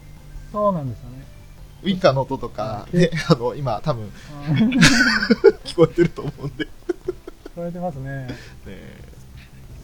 [0.53, 1.25] そうなんですよね。
[1.83, 4.81] ウインカーの音とか、うんね、あの、今多分うん聞
[5.65, 6.65] 聞こえてると思うんで。
[6.65, 6.71] ね
[7.55, 8.29] こえてますね。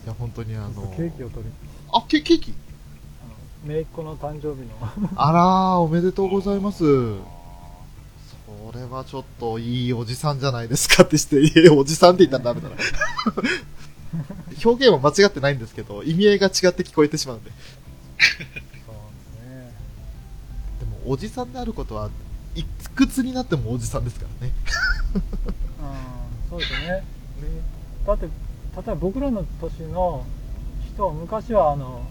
[0.05, 1.51] いや、本当にあの、ケーキを取り、
[1.93, 2.55] あ、ケケーキ？
[3.23, 6.85] あの、姪っ子の誕生日の、あらー、おめでとうございます。
[6.85, 12.77] それはちょっといいおじさんじゃないですかってして、おじさんって言ったらダメだな。
[14.65, 17.51] 表現は間違ってないんですけど、意味合いが違って聞こえてしまうんで。
[17.51, 19.75] そうですね。
[20.81, 22.11] でも、おじさんであることは、
[22.55, 24.53] いくつになってもおじさんですからね。
[25.15, 27.05] うん、そうですよね。
[28.07, 28.31] だって、例え
[28.75, 30.25] ば僕らの年の
[30.87, 32.03] 人は昔はあの、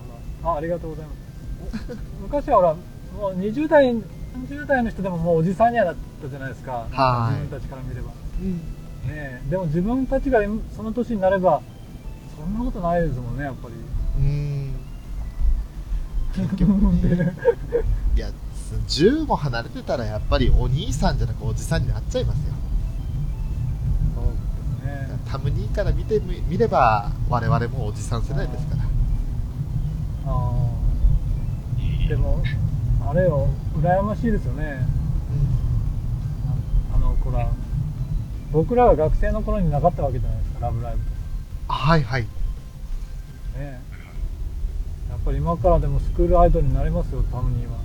[0.43, 1.97] あ、ありがとうございます。
[2.19, 2.73] お昔はほら、
[3.17, 6.87] もう20代、30代の人でももうおじさんにはなったじゃないですか。
[6.91, 8.07] かはい自分たちから見れば。
[8.09, 8.13] ね
[9.07, 10.41] えでも自分たちが
[10.75, 11.61] その年になれば、
[12.41, 13.75] そんなことないですもんね、やっぱり。
[13.75, 14.73] うーん。
[16.33, 16.69] 結局
[17.05, 17.35] ね。
[18.17, 18.29] いや、
[18.87, 22.53] 10も離れてたらやっぱりお兄さんじゃなくおじさんになっちゃいますよ。
[24.15, 25.19] そうですね。
[25.29, 28.83] タムニーから見てみ見れば、我々もおじさん世代ですから。
[28.83, 28.87] あ
[30.27, 32.09] あ。
[32.09, 32.41] でも、
[33.07, 34.85] あれよ、羨ましいですよね。
[36.95, 37.47] あの、ほら、
[38.51, 41.10] 僕らが学生の頃になかったわけじゃないですか、ラブライブと
[41.81, 42.23] はいはい。
[42.23, 42.29] か
[43.57, 43.81] ね。
[45.09, 47.79] やっぱり今からでもスクールアイドルになりますよ、タムニーは。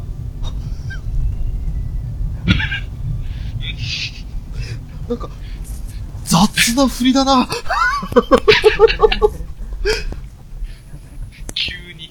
[5.09, 5.31] なんか、
[6.25, 7.49] 雑な振りだな。
[11.55, 12.05] 急に。
[12.05, 12.11] い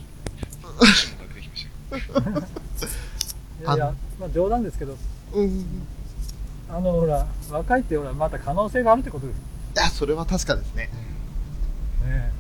[3.64, 4.98] やいや、まあ冗談ですけど、
[5.34, 5.50] うん。
[5.60, 5.66] い
[6.68, 9.38] あの、ほら、若いってほら、また可能性があるってことです
[9.76, 10.90] や、それは確かですね。
[12.06, 12.32] ね。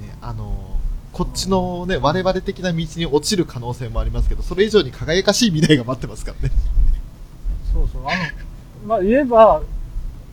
[0.00, 0.78] ね、あの、
[1.12, 6.54] こっちのね、我々的な道に落ちる可能性もありますけど、それ以上に輝かしい未来が待ってますからね。
[7.72, 8.10] そうそう、あの、
[8.86, 9.62] まあ言えば、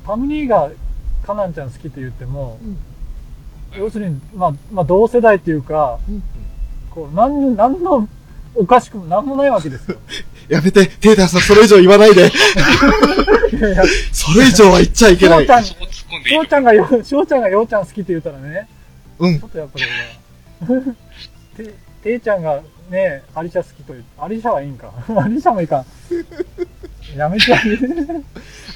[0.05, 0.71] タムニーが
[1.25, 2.59] カナンちゃん好きって言っても、
[3.77, 5.99] 要するに、まあ、まあ同世代っていうか、
[6.89, 8.07] こう、なん、なんの、
[8.53, 9.97] おかしくもなんもないわけですよ。
[10.49, 12.27] やめて、テーターさん、それ以上言わないで。
[13.53, 15.47] いやいや、 それ以上は言っちゃいけない
[16.11, 18.67] 込んでい翔ちゃんがよ、翔ちゃんがようちゃん好きって言ったらね、
[19.19, 19.47] うんちょ。
[19.47, 19.85] っとやっぱり
[20.67, 20.81] ほら、
[21.55, 24.91] て、ていちゃんがね、アリシャ好きという、アリシャはいいんか。
[25.17, 25.85] アリシャもいいか。
[27.15, 27.59] やめてあ。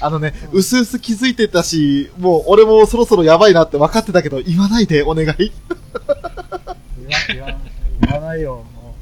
[0.06, 5.26] あのね、うすうす気づいてたし、もう俺もそろそろやばいなって分かってたけど、言わないで、お願い。
[5.26, 5.52] 言わ、
[7.28, 7.58] 言わ、
[8.00, 8.94] 言わないよ、も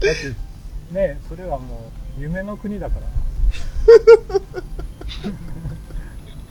[0.00, 0.04] う。
[0.04, 0.34] だって、
[0.94, 3.06] ね、それはもう、夢の国だから。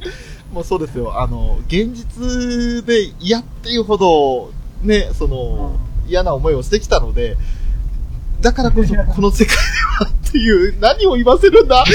[0.54, 1.20] もうそうですよ。
[1.20, 4.52] あの、現実で嫌っていうほど、
[4.84, 7.38] ね、その、嫌な思いをしてきたので、
[8.40, 9.62] だからこそ この世界で
[10.06, 11.84] はっていう、何を言わせるんだ？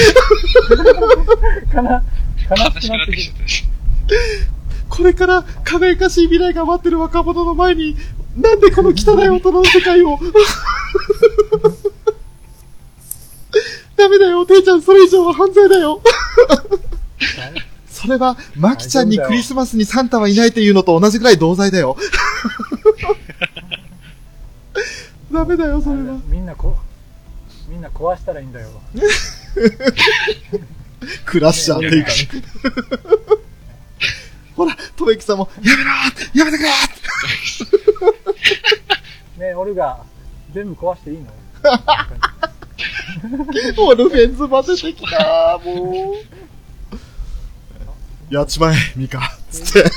[1.73, 2.03] かな、
[2.51, 3.65] 悲悲しくなっきてき。
[4.89, 7.97] これから輝かしい未来が待ってる若者の前に、
[8.37, 8.93] なんでこの汚
[9.25, 10.19] い大人の世界を？
[13.97, 16.01] ダメだよ、ていちゃん、それ以上は犯罪だよ。
[18.01, 21.97] それは、マキちゃんにクリスマスにサンタはいないっていうのと同じぐらい同罪だよ。
[25.33, 26.17] ダメだよ、それは。
[26.29, 26.77] みんなこ、
[27.69, 28.69] みんな壊したらいいんだよ。
[31.27, 32.29] クラッシャーっていうかね。
[34.55, 39.99] ほら、とめきさんも、やめろーやめてくれー ね、俺が
[40.55, 41.25] 全部壊していいの？
[43.77, 46.38] もうルフェンズ混ぜてきた、もう。
[48.31, 49.37] やっちまえ、ミカ。
[49.51, 49.89] つって。
[49.89, 49.91] あ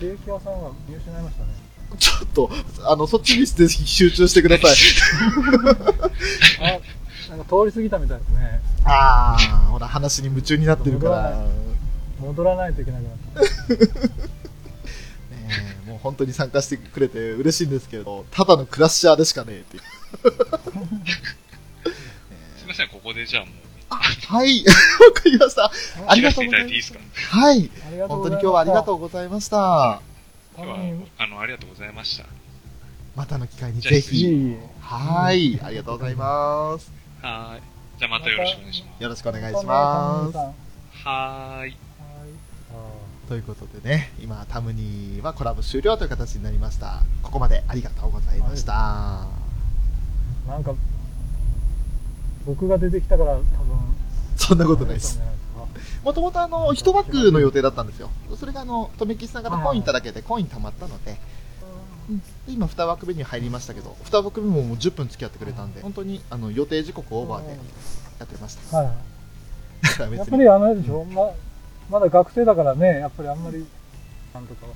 [0.00, 1.52] ケーキ屋さんが見失いましたね。
[1.98, 2.50] ちょっと、
[2.90, 4.70] あの、そっちにぜひ集中してください。
[6.60, 6.80] あ、
[7.30, 8.62] なんか通り過ぎたみたいですね。
[8.84, 11.30] あー、ほら、話に夢中になってるから。
[11.30, 11.36] ね
[12.20, 13.40] 戻らないといけなくなった。
[15.32, 19.82] えもう本当に参加してくれて嬉しいんですけれど、ただのクラッシャーでしかねえっていう。
[22.56, 23.54] すみません、ここでじゃあもう、
[23.96, 24.72] はい、 わ
[25.12, 25.70] かりました。
[26.06, 26.94] ありがとうございまただいていす。
[27.30, 27.70] はい。
[28.08, 28.32] 本当に。
[28.34, 30.00] 今日はありがとうございました。
[30.56, 30.76] 今日は、
[31.18, 32.24] あの、ありがとうございました。
[33.14, 34.56] またの機会にぜひ。
[34.80, 35.60] はい。
[35.62, 36.90] ありがとうございます。
[37.20, 37.62] はーい。
[37.98, 40.32] じゃあまたよろしくお願いしまよろしくお願いしまます。
[40.32, 41.06] す。
[41.06, 41.70] はい。
[41.70, 41.76] い。
[43.28, 47.02] ということでね、今、タムニーはコラボ終了という形になりました。
[47.22, 49.26] ここまでありがとうございました。
[50.46, 50.74] なんか、
[52.46, 53.46] 僕が出てきたから多分、
[54.36, 55.20] そんなことないです。
[56.04, 58.10] もともとあの、一枠の予定だったんですよ。
[58.36, 67.50] それがあの、とめきちさんからコインいただけでコイン貯まったので、うんで今2枠目に入りましたけど、2枠目ももう10分付き合ってくれたんで、本当にあの予定時刻オーバーで
[68.18, 68.76] やってました。
[68.76, 68.86] はい。
[69.82, 71.30] だから別に、やっぱりあのでしょ、ま
[71.90, 73.64] まだ学生だからね、やっぱりあんまり、
[74.34, 74.72] なんとかは。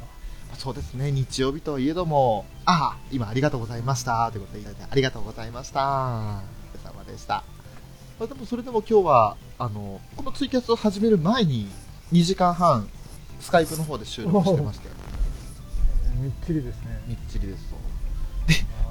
[0.56, 5.80] そうですね、日曜日といえども、ああ、今ありがとうございましたということでいただいて、ありがとうございました。
[5.80, 7.55] お疲れ様でした。
[8.18, 11.68] まあでもそれでも今日は、あの、このツイキャスを始める前に、
[12.12, 12.88] 2時間半、
[13.40, 15.06] スカイプの方で収録してまして、えー
[16.16, 17.02] みっちりですね。
[17.06, 17.76] みっちりですと。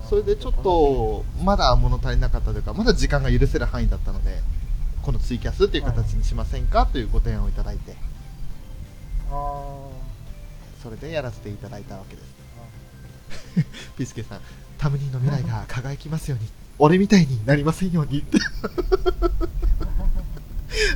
[0.07, 4.41] それでちょっと、まだ物足りなかったというか、まだ時間が許せる範囲だったので、
[5.01, 7.95] このツイキャスっていう形にしませんかというご提案をいただいて、
[9.31, 9.89] あ
[10.83, 13.65] それでやらせていただいたわけです。
[13.97, 14.41] ピスケさん、
[14.77, 16.47] タムニーの未来が輝きますように、
[16.79, 18.19] 俺みたいになりませんように。
[18.19, 18.37] って。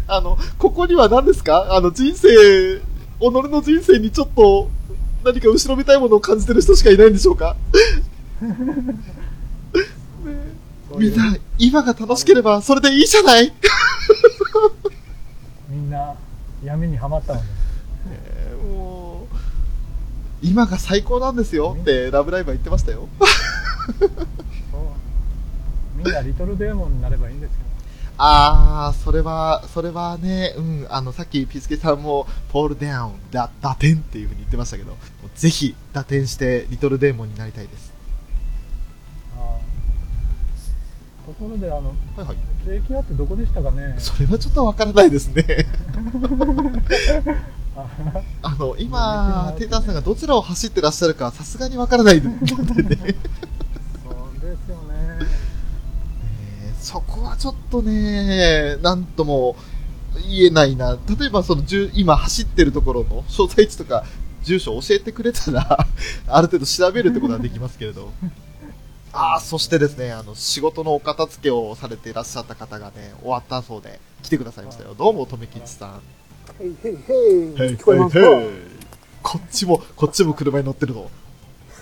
[0.08, 1.76] あの、ここには何ですか？
[1.76, 2.28] あの、人生、
[2.80, 2.82] 己
[3.22, 4.70] の人生にちょっと、
[5.24, 7.56] 何か後ろめたいものを感じてる人しかいないんでしょうか？
[8.42, 8.42] あ、
[10.98, 13.54] みんな、今が楽しければそれでいいじゃない？
[15.70, 16.16] みんな
[16.64, 17.40] 闇にはまったの。
[17.42, 17.46] で、
[18.12, 19.36] えーもう、
[20.42, 23.08] 今が最高なんですよって、ラブライブは言ってましたよ。
[26.04, 27.58] みんなリトルデーモンになればいいんですよ。
[28.18, 34.98] あー、それは、それはね、うん、あの、さっきピスケさんも、ポールダウン、だ、打点っていう風に言ってましたけど、
[35.36, 37.94] ぜひ、打点して、リトルデーモンになりたいです。
[39.38, 39.58] あ
[41.26, 42.38] ところで、あの、はいはい。
[42.66, 43.96] ケーキ屋ってどこでしたかね？
[44.00, 45.66] それはちょっとわからないですね。
[47.78, 47.86] あ
[48.44, 52.42] あの、今、テイターさんがどちらを走ってらっしゃるか、さすがにわからないのでね。
[52.46, 53.16] そうですよね。
[56.62, 59.56] えーそこはちょっとね、なんとも
[60.28, 60.98] 言えないな。
[61.20, 61.62] 例えばその
[61.94, 64.04] 今走ってるところの所在地とか
[64.44, 65.86] 住所教えてくれたら、
[66.28, 68.12] ある程度調べるってことはできますけれど。
[69.14, 74.96] ああ、そしてですね、あの、仕事のお片付けをされていらっしゃった方がね、終わったそうで、来てくださいましたよ。
[74.98, 76.02] どうも、とめきちさん。
[76.64, 77.76] へいへいへい。
[77.76, 78.28] 聞こえますか？
[79.22, 81.10] こっちも、こっちも車に乗ってるぞ。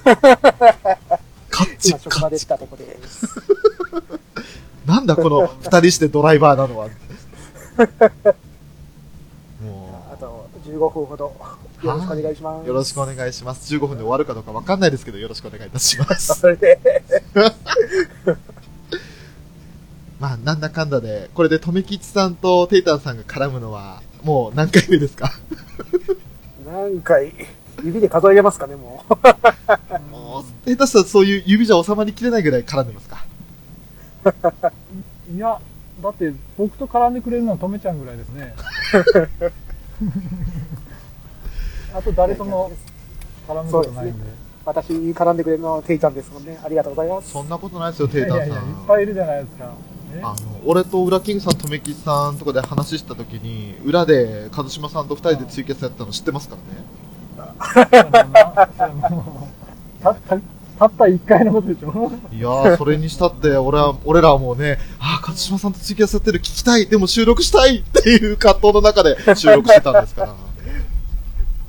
[0.03, 3.25] カッチ今職場でしたとこです。
[4.87, 6.87] なんだこの二人してドライバーなのは。
[9.61, 11.35] もあと15分ほど
[11.83, 12.67] よろしくお願いしまう、す。
[12.67, 13.71] よろしくお願いします。
[13.75, 16.39] 15分で終わるかどうかわかんないですけど、よろしくお願いいたします。
[16.39, 16.79] それで、
[20.19, 25.31] まあ、なんだかんだで、これで、とめきちさんとテイタンさんが絡むのは、もう何回目ですか？
[26.65, 27.31] 何回、
[27.83, 29.13] 指で数えれますかね、もう。
[30.11, 33.23] もう、下手したらそういう指じゃ収まりきれないぐらい絡んでますか？
[35.33, 35.59] いや、
[36.01, 38.53] だって僕と絡んでくれるのはとめちゃんぐらいですね。
[41.93, 42.71] あと誰とも
[43.47, 44.47] 絡むことないんで。
[44.65, 46.59] 私に絡んでくれるのはテイちゃんですもんね。
[46.63, 47.31] ありがとうございます。
[47.31, 48.85] そんなことないですよ、テイいやいやいや、いっん。
[48.85, 49.65] ぱいいるじゃないですか。
[49.65, 49.71] ね
[50.21, 56.83] あの、俺と裏キングさん、とめさんとかで話したときに、裏で、一島さんと二人でツイキャスやったの知ってますからね。
[57.73, 59.47] それもなそれも
[60.01, 60.35] たった、
[60.77, 70.27] たった一回のことでしょいやー、それにしたって、 俺は、俺らはもうね、あー、勝島さんとツイキャスやってる聞きたい、でも収録したいっていう葛藤の中で収録してたんですから。
[70.27, 70.33] ね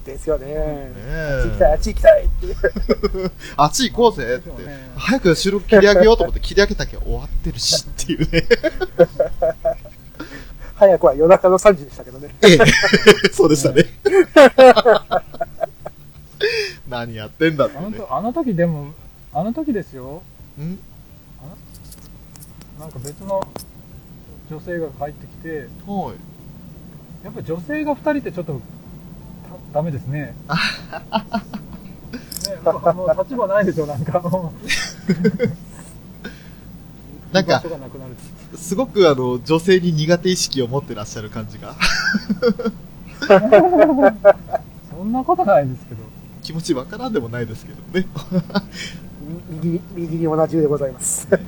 [0.04, 0.44] ですよね。
[0.48, 3.30] えあっち行きたい、あっち行きたいって。
[3.56, 4.50] あっち行こうぜって。
[4.96, 8.48] 早く収録切り上げようと思って切り上げたけど終わってるしっていうね。
[10.76, 12.34] 早くは夜中の3時でしたけどね。
[12.42, 12.58] ええ、
[13.32, 13.84] そうでしたね。
[16.88, 17.84] 何やってんだってね。
[17.86, 18.92] あのとあの時でも、
[19.32, 20.22] あの時ですよ。
[20.58, 20.78] ん？
[22.78, 23.46] あなんか別の
[24.50, 27.24] 女性が帰ってきてはい。
[27.24, 28.60] やっぱ女性が2人ってちょっと
[29.72, 30.34] たダメですね
[32.48, 34.52] ねもうもう立場ないでしょなんかも
[37.30, 37.62] う なんか
[38.56, 41.74] すごくあの、女性に苦手意識を持ってらっしゃる感じが、
[44.90, 46.02] そんなことないですけど
[46.48, 48.06] 気持ちわからんでもないですけどね。
[49.62, 51.28] 右、右に同じでございます。
[51.30, 51.42] やっ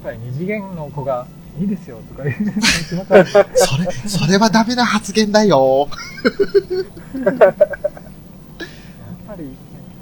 [0.00, 1.26] ぱり二次元の子が
[1.60, 2.36] いいですよとか言う
[3.56, 5.88] それ、それはダメな発言だよ。
[7.14, 7.54] やっ
[9.26, 9.56] ぱり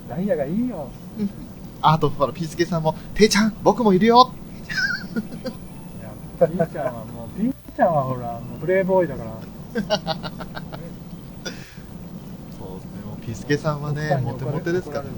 [0.07, 0.91] ダイヤがいいよ
[1.81, 4.35] あと、ほら、ピースケさんも、ていちゃん、僕もいるよ。
[5.15, 5.17] い
[6.03, 9.41] やピーちゃんはもうピーちゃんはほらもうプレイボーイだから、
[13.25, 15.11] ピースケさんはね、モテモテですからね。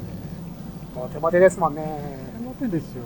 [0.94, 1.82] もう手間手ですもんね。
[2.42, 3.02] モテですよ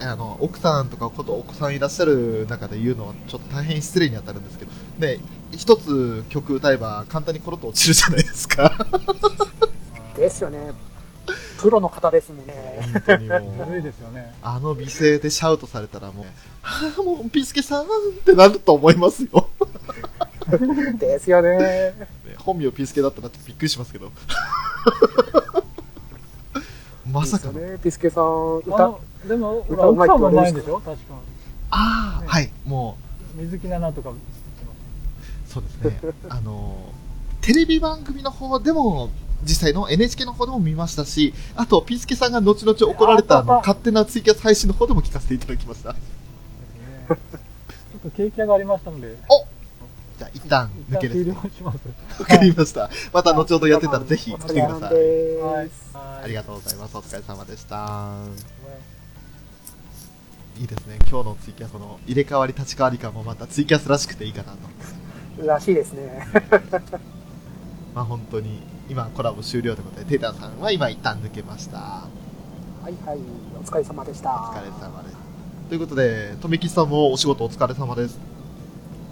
[0.00, 5.18] あの、奥さんとかことお子さんいらっしゃる中で言うのはちょっと大変失礼に当たるんですけど、ね、
[5.50, 8.72] 一つ曲歌えば簡単にコロッと落ちるじゃないですか。
[10.16, 10.72] ですよね。
[11.58, 12.80] プロの方ですもんね。
[12.92, 13.82] 本当にもう。
[13.82, 16.26] ですよねあの美声でシャウトされたらもう、
[16.62, 17.86] はあ、もう、ピースケさんっ
[18.24, 19.48] てなると思いますよ。
[20.98, 21.58] ですよね。
[21.58, 21.94] ね
[22.38, 24.10] 本名ピースケだったらちょっとびっくりしますけど。
[27.10, 27.60] まさかの。
[27.60, 27.78] ね。
[27.82, 28.26] ピスケさん、あ
[28.58, 30.96] 歌、のでも歌うまい奥さんもうまいんって言わでしょ？
[30.96, 31.14] 確か
[31.70, 32.96] ああ、ねはい、も
[33.34, 34.14] 水木奈々とかう、
[35.48, 36.12] そうですね。
[36.28, 36.76] あの、
[37.40, 39.10] テレビ番組の方でも、
[39.42, 45.92] 実際の NHK の方でも見ましたし、あと、ピースケさんが後々怒られたあのあ勝手なツイキャス配信の方でも聞かせていただきました。
[45.92, 49.16] ですねちょっと景気がありましたので
[50.18, 51.36] じゃあ、一旦抜けです、ね。
[51.56, 51.78] します
[52.20, 52.88] わかりました。
[53.12, 54.94] また後ほどやってたらぜひ来てください。
[55.38, 56.96] はいありがとうございます。
[56.96, 57.76] お疲れ様でした。
[57.76, 58.26] は
[60.56, 60.98] いいいですね。
[61.10, 65.46] 今日のツイキャスの入れ替わり立ち替わり感もまたツイキャスらしくていいかなと。
[65.46, 66.28] らしいですね。
[67.92, 71.78] まあ本当に、今コラボ終了ということで、テーターさんは今一旦抜けました。
[71.78, 72.08] は
[72.86, 73.18] いはい。
[73.60, 74.30] お疲れ様でした。
[74.30, 75.16] お疲れ様です。
[75.68, 78.33] ということで、とめきちさんもお仕事お疲れ様です。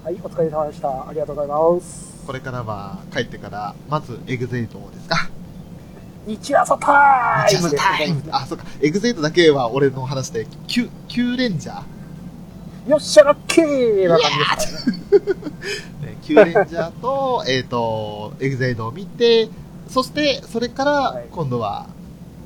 [0.05, 1.09] はい、お疲れ様でした。
[1.09, 2.27] ありがとうございます。
[2.27, 5.31] これからは帰ってから、まずエグゼイドですか
[6.27, 8.65] ニチアサタイムですタイムあ、そうか。
[8.81, 14.97] エグゼイドだけは俺の話で、キュ、キューレンジャーよっしゃラッキーな感じですね。
[16.03, 19.51] ね、キューレンジャーと、えっと、エグゼイドを見て、
[19.89, 21.87] そして、それからはい、今度は、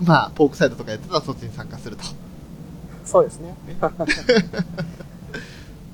[0.05, 2.05] まあ、ポークサイドとかやってたらそっちに参加すると。
[3.07, 3.77] そうですねね。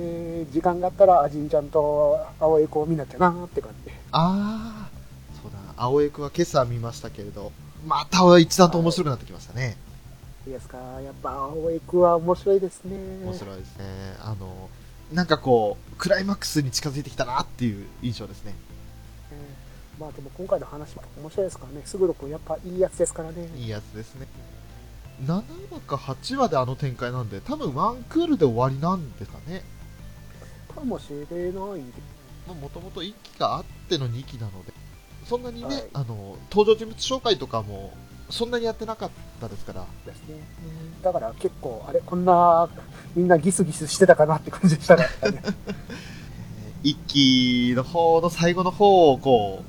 [0.03, 3.97] えー時間があったら、アジンちゃんと青江子を見なきゃなーって感じで。
[4.11, 7.53] あー、そうだ、青江くんは今朝見ましたけれど、
[7.87, 9.77] また一段と面白くなってきましたね。
[10.47, 12.97] いいですかやっぱ青江子は面白いですね。
[13.25, 13.85] 面白いですね。
[14.21, 14.69] あの、
[15.13, 18.55] なんかこう、クライマックスに近づいてきたなっていう印象ですね。
[19.31, 19.63] えー
[20.01, 21.83] まあでも今回の話も面白いですからね。
[21.85, 23.49] すぐろくんやっぱいいやつですからね。
[23.57, 24.27] いいやつですね。
[25.25, 29.63] 7話か8話であの展開なんで、多分ワンクールで終わりなんですかね。
[30.73, 31.53] かもしれない
[32.61, 34.73] もともと1期があっての2期なので、
[35.27, 37.93] そんなにね、はいあの、登場人物紹介とかも、
[38.31, 39.11] そんなにやってなかっ
[39.41, 40.35] たですから、ですね。
[41.03, 42.69] だから結構、あれ、こんな、
[43.15, 45.07] みんなギスギスしてたかなって感じでしたね。
[46.83, 49.63] 1期の方の最後の方をこ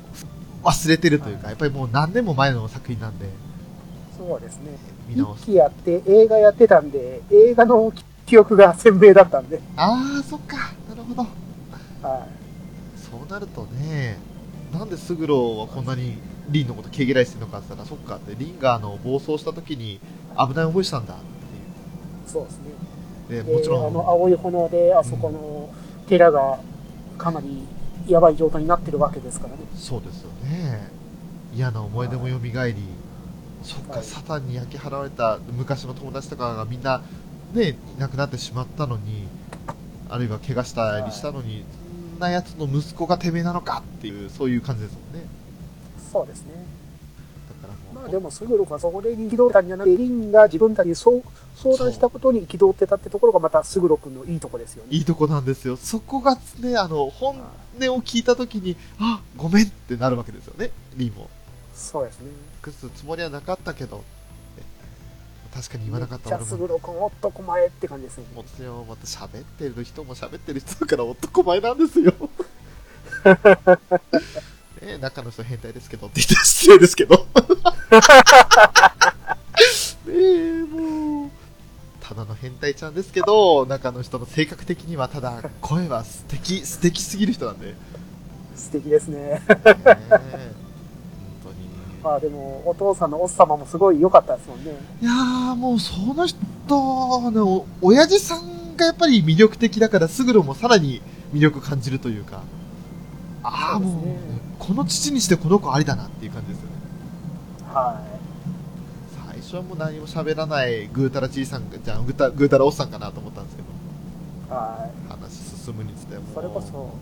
[0.63, 3.27] う、忘れてるというか、はいやっぱりもう何年も前の作品なんで、
[4.17, 4.77] そうですね。
[5.07, 5.43] 見直す。
[5.43, 7.91] 一期やって映画やってたんで、映画の
[8.33, 11.21] 記憶が鮮明だったんで、あー、そっか、なるほど。
[12.01, 12.27] は
[12.95, 14.17] そうなるとね、
[14.73, 16.17] なんでスグロはこんなに
[16.49, 19.99] リンのこと毛嫌いしてるのかって言ったら、そっかって、リンがあの暴走した時に
[20.35, 21.23] 危ない思いしたんだって
[22.27, 22.31] い。
[22.31, 22.63] そうですね。
[23.37, 23.43] いう。
[23.43, 25.69] で、でもちろん、あの青い炎で、あそこの
[26.09, 26.57] 寺が
[27.19, 27.67] かなり
[28.07, 29.59] やばい状態になってるわけですからね。
[29.75, 30.89] そうですよね。
[31.53, 32.51] 嫌な思い出も蘇り、
[33.61, 37.03] そっか、はいサタンに焼き払われた昔の友達とかがみんな、
[37.53, 39.27] ね、いなくなってしまったのに、
[40.09, 41.63] あるいは怪我したりしたのに、
[42.11, 45.27] そんなやつの息子がてめえなのかっていう、そういう感じですもんね。
[46.11, 46.53] そうですね。
[47.61, 51.21] だからまあでも、スグルクはそこで憤ったんじゃなくて、リンが自分たちに相
[51.77, 54.89] 談したことに憤ってたってところがまたスグロ君のいいとこですよね。
[54.91, 55.77] いいとこなんですよ。
[55.77, 57.35] そこがね、あの、本
[57.81, 61.29] 音を聞いたときに、あ、ごめんってなるわけですよね、リーも。
[61.75, 62.31] そうですね。
[62.65, 64.03] 隠すつもりはなかったけど、ね
[65.53, 66.43] 確かに言わなかっめた俺も。
[66.45, 68.29] っちゃスグロ君男前って感じですよね。
[68.35, 72.11] もつよ、また喋ってる人も喋ってる人だから男前なんですよ。
[74.81, 77.15] ね 中の人変態ですけどって言ったら失礼ですけど。
[77.15, 77.23] ね
[80.07, 81.29] え、もう、
[82.01, 87.67] ただの変態ちゃんですけど、中の人の性格的にはただ、声は素敵、素敵すぎる人なんで。
[87.67, 87.75] ね
[88.55, 89.41] 素敵ですね。
[89.49, 90.62] え本当に。
[92.03, 94.71] まあでも、お父さんのおっさまもすごい良かったですもんね。
[95.01, 101.01] いやー、もうその人の、親父さんがやっぱり魅力的だから、スグロもさらに
[101.33, 102.41] 魅力感じるというか、
[103.41, 104.17] ああ、もう、ね
[104.59, 106.75] この父にしてこの子ありだなっていう感じですよね。
[107.73, 108.01] は
[109.27, 112.13] 最初はもう何も喋らないぐうたらじいさんじゃん、ぐ
[112.45, 113.67] うたらおっさんかなと思ったんですけど、
[114.49, 114.57] い。
[114.57, 115.09] はい。
[115.09, 115.31] 話
[115.63, 116.23] 進むにつれも。
[116.33, 116.93] それこそ、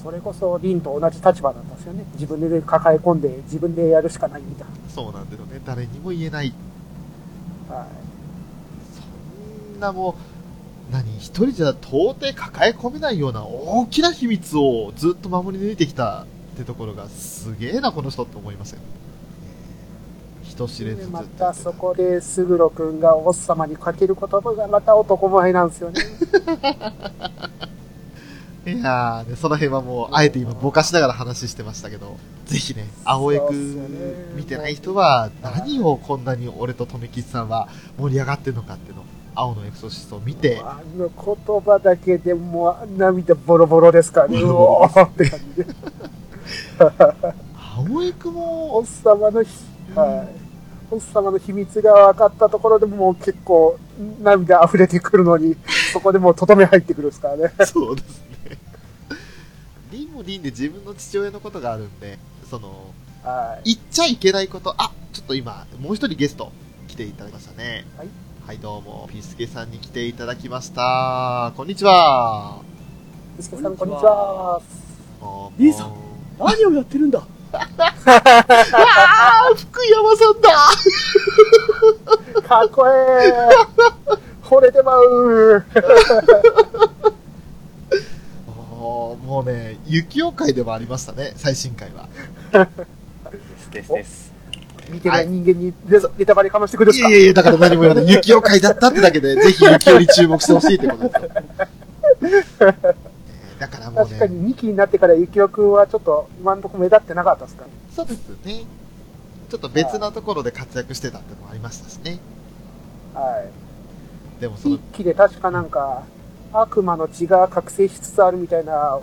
[0.00, 2.04] それこそ、リンと同じ立場だったんですよね。
[2.14, 5.60] 自分で抱え込んで、自分でやるしかないみたいそうなんですよね。
[5.66, 6.54] 誰にも言えない。
[7.68, 7.74] な。
[7.74, 7.86] はい。
[9.72, 10.14] そんなも
[10.90, 18.80] う、何、一人じゃ到底抱え込めないような大きな秘密をずっと守り抜いてきたってところがすげえな、この人って思いますよ。
[20.44, 26.00] 人知れずまたそこで、スグロ君がおっさまにかける言葉がまた男前なんですよね。
[28.72, 33.88] いやーね、その辺はもう、あえて今ぼかしながら話してましたけど、ぜひね、青江くそうっすよね
[34.34, 39.04] 見てない人は、何をこんなに俺と富吉さんは盛り上がってるのかっていうのを、
[39.34, 44.40] 青のエクソシストを見て、あの言葉だけでもう涙ボロボロですからね。
[44.42, 45.66] うおーって感じで。
[47.76, 49.50] 青江くおもっ、さまのひ、
[49.94, 50.48] はい。
[50.90, 53.78] おっさまの秘密が分かったところでももう結構
[54.22, 55.56] 涙溢れてくるのに、
[55.92, 57.52] そこでもうとどめ入ってくるですからね。
[57.64, 58.27] そうです
[60.28, 60.34] ね。
[60.34, 62.18] リンもリンで自分の父親のことがあるんで、
[62.50, 62.92] その、
[63.24, 63.74] はい。
[63.74, 66.52] 言っちゃいけないこと、あ、ちょっと今、もう一人ゲスト
[66.86, 67.86] 来ていただきましたね。
[67.96, 68.08] はい。
[68.46, 71.52] はい、どうも、ピースケさんに来ていただきました。
[71.56, 72.60] こんにちは。
[73.36, 74.60] ビスケさん、こんにちは。
[75.20, 75.94] どうもリンさん
[76.38, 77.26] 何をやってるんだ？
[77.50, 80.50] あー、福山さんだ
[82.42, 83.32] かっこええ
[84.44, 85.64] 惚れてまう
[88.78, 92.08] もうね、雪妖怪でもありましたね、最新回は。
[93.30, 94.32] ですですです。
[94.90, 97.08] 見てない人間にネネタバレかましてくるんですか？
[97.10, 98.08] いやいやいや、だから何も言わない。
[98.08, 101.30] 雪妖怪だったってだけで、 ぜひ雪より注目してほしいってことですよ。
[102.62, 102.96] えー
[103.58, 107.64] だからもう確かね、に2期になってからゆきおくんはちょっと今んとこ目立ってなかったですか？
[107.94, 108.62] そうですね。
[109.50, 112.18] ちょっと別なところで活躍してたってのもありましたしね。
[113.14, 113.44] は
[114.38, 114.40] い。
[114.40, 116.04] でもその1、期で確かなんか、
[116.52, 118.98] 悪魔の血が覚醒しつつあるみたいな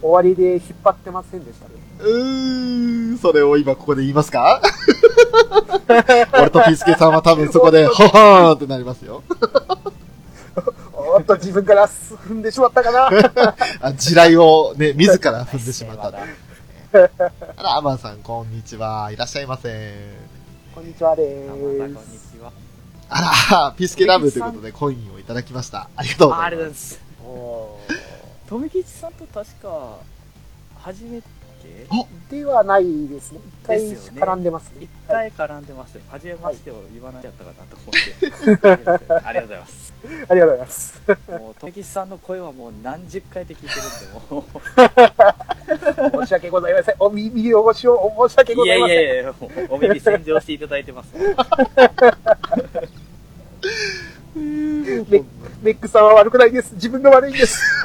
[0.00, 1.74] 終わりで引っ張ってませんでしたね。
[2.00, 4.60] うーん、それを今ここで言いますか？
[6.34, 9.22] 俺とピースケさんは多分そこで、 ほほーんってなりますよ。
[10.92, 16.06] おっと、自分から踏んでしまったかなあ地雷をね、自ら踏んでしまった。
[16.08, 16.12] あ
[17.62, 19.10] ら、アマンさん、こんにちは。
[19.12, 20.08] いらっしゃいませ。
[20.74, 21.46] こんにちはで
[22.00, 22.23] す。
[23.16, 23.20] あ
[23.68, 25.88] ら、ピースケラブということでコインをいただきました。
[25.94, 26.66] ありがとうごあありがざいま。
[26.66, 27.00] とうございますす。
[27.24, 28.48] おー。
[28.48, 29.98] 富吉さんと確か、
[30.80, 31.28] 初めて
[32.28, 33.38] ではないですね。
[33.62, 33.80] 一回
[34.20, 34.90] 絡んでますね一。
[35.06, 36.02] 回絡んでますよ。
[36.10, 39.14] 初めましてを言わなかったかなと思って。
[39.26, 39.94] ありがとうございます。
[40.28, 41.02] ありがとうございます。
[41.28, 43.82] もう、富吉さんの声はもう何十回で聞いてる
[44.18, 44.44] んで、も
[46.20, 46.20] う。
[46.24, 46.94] 申し訳ございません。
[46.98, 48.96] お耳汚しを申し訳ごいざいません。
[48.96, 51.14] やいやいや、もうお耳洗浄していただいてます。
[54.36, 55.22] メ
[55.62, 56.74] メックさんは悪くないです。
[56.74, 57.62] 自分が悪いんです。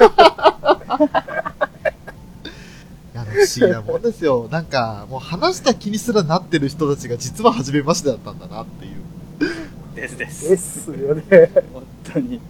[3.14, 4.48] いや、不思議なもんですよ。
[4.50, 10.48] なんか、もう話した気にすらなってる人たちが実は初めましてだったんだなっていう、ですです。
[10.48, 11.50] ですよね。
[11.72, 12.40] 本当に。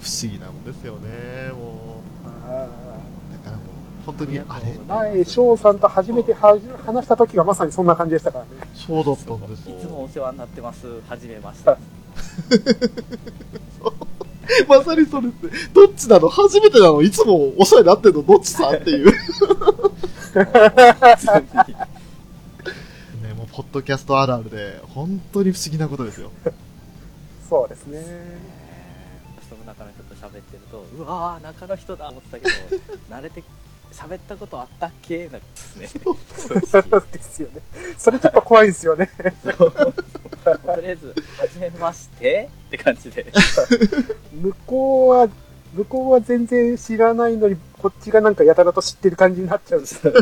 [0.00, 1.52] 不思議なもんですよね。
[1.52, 8.50] もう、だからもう、本当に、あれ前、翔さんと初めては話した時がまさにそんな感じでしたからね。
[8.74, 9.76] そうだったんですよ。
[9.78, 10.86] いつもお世話になってます。
[11.08, 12.01] はじめまして。
[14.68, 16.28] まさにそれって、どっちなの？
[16.28, 17.02] 初めてなの？
[17.02, 18.22] いつもお世話になってんの？
[18.22, 19.06] どっちさんっていう。
[23.22, 26.30] ね、もう、ポッドキャストあるあるで、本当に不思議なことですよ。
[27.48, 28.02] そうですね。
[29.48, 32.50] その中の人と喋ってると、うわー、中の人だと思ってたけど、
[33.10, 33.42] 慣れて、
[33.92, 35.28] 喋ったことあったっけ？
[35.28, 35.88] なんですね。
[35.88, 37.60] 正直ですよね。
[37.98, 39.10] それちょっと怖いですよね。
[39.56, 39.94] そうと
[40.80, 43.26] りあえず、はじめましてって感じで。
[44.32, 45.28] 向こうは、
[45.74, 50.12] 向こうは全然知らないのに、こっちがなんかやたらと知ってる感じになっちゃうんですよ。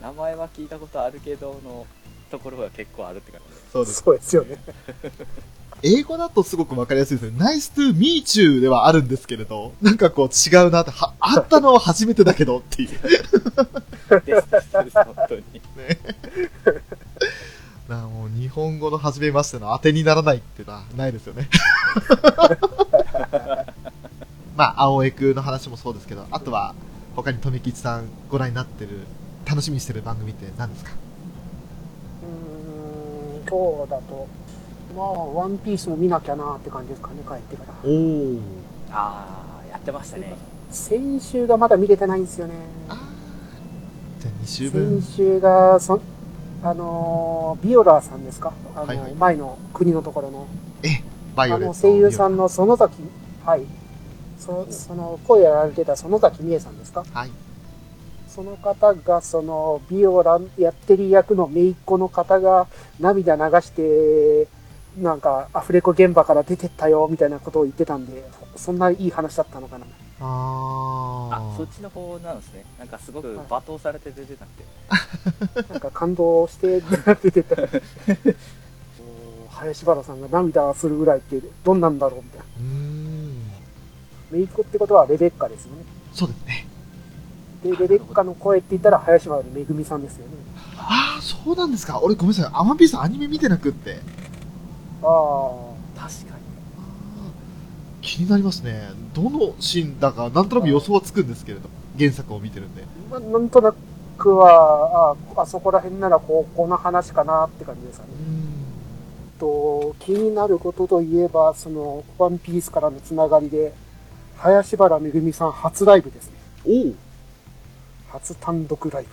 [0.00, 1.86] 名前は聞いたことあるけどの
[2.30, 3.60] ところが結構あるって感じで。
[3.72, 4.02] そうです。
[4.02, 4.56] そうですよね。
[5.82, 7.44] 英語だとすごくわかりやすいですね。
[7.44, 12.88] Nice to meet you ではあるんですけれど、なんかこう違うなって、は、会ったのは初めてだけどっていう。
[12.88, 13.02] です
[14.50, 15.42] ですです、本当に。
[17.88, 21.48] ななもう日本語の初めましての当てにならないっていうのはないですよね。
[24.56, 26.74] まあ、青江くの話もそうですけど、あとは
[27.16, 29.00] 他に富吉さんご覧になってる、
[29.44, 30.92] 楽しみにしてる番組って何ですか？
[32.22, 32.28] うー
[33.44, 34.28] ん、今日だと、
[34.96, 37.74] まあ、ワンピースも見なきゃなって感じですかね、帰ってから。
[37.84, 38.38] おお。
[38.90, 40.36] ああやってましたね
[40.70, 42.54] 先週がまだ見れてないんですよね。
[42.88, 45.12] あーじゃあ2週分先。
[45.16, 46.00] 週が、そ
[46.62, 48.52] あのービオラーさんですか？
[48.76, 50.46] あの、はいはい前の国のところの。
[51.34, 51.66] バイオレット。
[51.66, 52.94] あの声優さんの園崎、
[53.44, 53.62] はい。
[54.38, 57.04] そその声やられてた園崎美恵さんですか？
[57.12, 57.30] はい。
[58.28, 62.66] その方が、その、ビオラやってる役の姪っ子の方が
[62.98, 64.48] 涙流して、
[65.02, 68.24] なんか、アフレコ現場から出てったよ、みたいなことを言ってたんで、
[68.56, 69.86] そんないい話だったのかな。
[70.20, 76.80] あーあそっちの方なんですねなんかすごく罵倒されて出てなくて なんか感動して
[77.22, 77.56] 出てた。
[77.60, 77.66] お
[79.50, 82.44] 林原さんが涙するぐらいってどんなんだろうみたいな。
[82.60, 83.42] うーん。
[84.30, 85.84] 姪ってことはレベッカですよね。
[86.12, 86.66] そうですね。
[87.64, 90.34] で、レベッカの声って言ったら林原めぐみさんですよね。
[90.76, 92.00] ああ、そうなんですか。
[92.00, 92.50] 俺ごめんなさい。
[92.52, 94.00] アマンピースアニメ見てなくって。
[95.02, 96.00] ああ。
[96.08, 96.42] 確かに
[98.00, 98.90] 気になりますね。
[99.14, 102.82] どのシーンだか、なんとなく予想はつくんですけれど、原作を見てるんで。
[103.10, 103.72] まあ、なんとな
[104.18, 108.12] くは、ああそこら辺ならこうこの話かなって感じですかね。
[109.38, 113.72] と気になることといえば、その、ワンピースからのつながりで、
[114.38, 116.32] 林原めぐみさん初ライブですね。
[116.66, 116.94] おお
[118.10, 119.06] 初単独ライ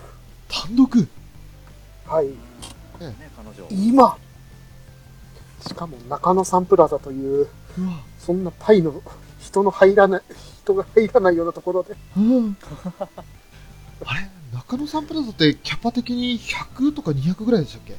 [0.48, 0.88] 単独？
[0.90, 1.08] ブ。
[2.06, 2.26] はい。
[2.26, 2.32] ね
[3.00, 4.16] 彼女今
[5.66, 7.48] しかも中野サンプラザという。
[8.18, 9.00] そんなタイの
[9.38, 10.22] 人の入らない、
[10.62, 12.56] 人が入らないようなところで、うん。
[14.04, 14.28] あれ？
[14.52, 17.92] 中野サンプラザってキャパ的に100とか200ぐらいでしたっけ？
[17.92, 17.96] う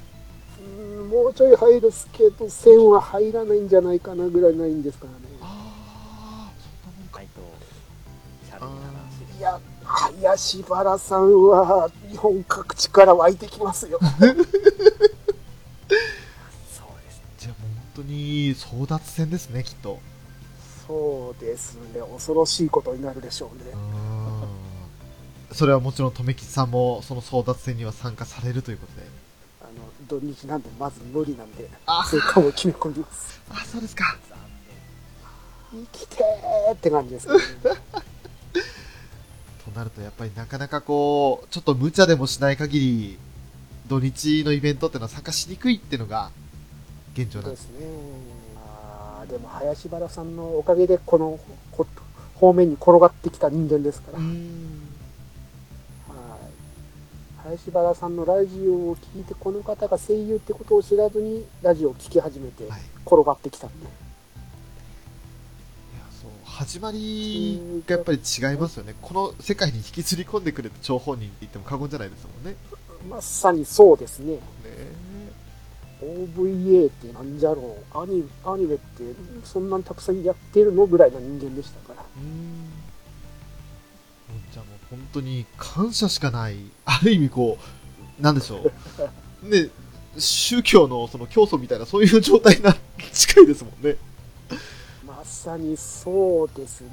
[0.68, 5.18] ーんもうちょい入るっすけど、1000は入らないんじゃないかなぐらいないんですからね。
[5.42, 6.52] ああ、
[6.84, 7.22] そんなもんか。
[7.22, 7.26] し
[9.38, 14.00] いや、林原さんは日本各地から湧いてきますよ。
[17.96, 20.00] 当に争奪戦ですね、きっと。
[20.88, 23.72] そうですね、恐ろしいことになるでしょうね。
[25.54, 29.08] それはもちろん、留吉さんもその争奪戦には参加されるということで。
[29.62, 29.72] あの
[30.08, 33.42] 土日なんでまず無理なんで、あ成果を決め込みます。
[33.50, 34.18] あ、そうですか。
[35.72, 37.34] 残生きてーって感じですね。
[39.64, 43.18] となると、やっぱりなかなかこう、ちょっと無茶でもしない限り、
[43.88, 46.32] 土日のイベントっていうのは参加しにくいっていうのが
[47.14, 47.68] 現状なんです。
[47.68, 47.88] そうですね。
[48.58, 51.40] あーでも林原さんのおかげでこの
[51.72, 51.86] こ
[52.36, 54.20] 方面に転がってきた人間ですから。
[54.20, 54.92] はいん。
[57.44, 62.82] 林原さんのラジオを聞いて、この方が声優ってことを知らずにラジオを聞き始めてはい。
[63.06, 63.86] 転がってきたんで。
[63.86, 63.92] いや、
[66.22, 68.22] そう、始まりがやっぱり違
[68.54, 68.96] いますよね。
[69.02, 72.56] この世界に引きずり込んでくれた張本人って言っても過言じゃないですもんね。
[73.10, 74.34] まさにそうですね。
[74.36, 74.40] ね
[76.02, 77.98] OVA ってなんじゃろう？
[77.98, 79.04] アニアニメって
[79.44, 82.02] そんなにたくさんやってるのぐらいの人間でしたから。
[82.02, 82.72] うーん。
[84.52, 87.58] じゃあもう本当に感謝しかない、ある意味こ
[88.20, 88.72] う、なんでしょう。
[89.50, 89.70] ね、
[90.18, 92.76] 宗教のその教祖みたいなそういう状態な、
[93.14, 93.96] 近いですもんね。
[95.06, 96.90] まさにそうですね。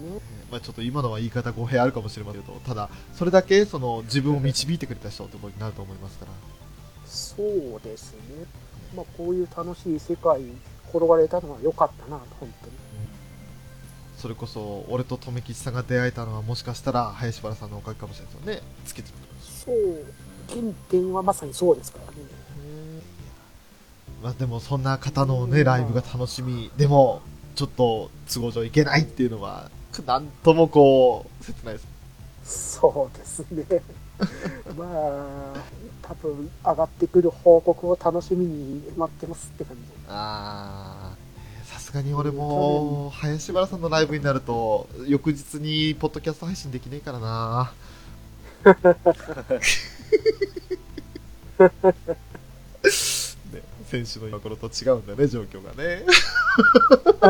[0.51, 6.33] まあちょっと今のは言い方語弊あるかもしれませんけど、ただ、それだけその自分を導いてくれた人ってことになると思いますから。
[7.07, 8.19] そうですね。
[8.95, 10.57] まあこういう楽しい世界に
[10.89, 12.73] 転がれたのは良かったな、本当に。
[14.19, 18.63] それこそ、俺と留吉さんが出会えたのはもしかしたら林原さんのおかげかもしれないですよね。
[18.85, 19.11] つけて
[19.43, 20.05] そう。
[20.49, 22.19] 原点はまさにそうですからね。
[24.23, 26.71] まあでもそんな方のね、ライブが楽しみ。
[26.77, 27.23] でも、
[27.55, 29.71] ちょっと都合上いけないっていうのは、
[30.07, 32.79] なんともこう、切ないです。
[32.81, 33.65] そうですね。
[34.77, 35.55] まあ、
[36.03, 39.83] 多分上がってくる報告を楽しみに待ってますって感じ。
[40.09, 47.73] あー、さすがに俺も、林原さんのライブになると、翌日にポッドキャスト配信できねえからな。
[53.53, 56.05] ね、選手の今頃と違うんだね、状況がね。
[57.19, 57.25] そ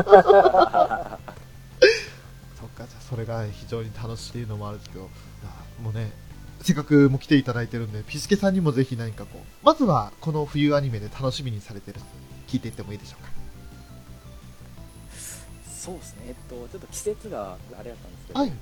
[2.67, 5.09] っか、じゃあそれが非常に楽しいのもあるけど、
[5.45, 5.49] あ
[5.83, 6.11] もうね、
[6.69, 12.01] せっかくも来ていただいてるんで、ピスケさんにもぜひ何かこう、まずはこの冬アニメで楽しみにされてる、
[12.47, 13.31] 聞いていってもいいでしょうか？
[15.67, 18.49] そうですねえっとちょっと季節があれだったんですけど、はい。
[18.51, 18.55] えー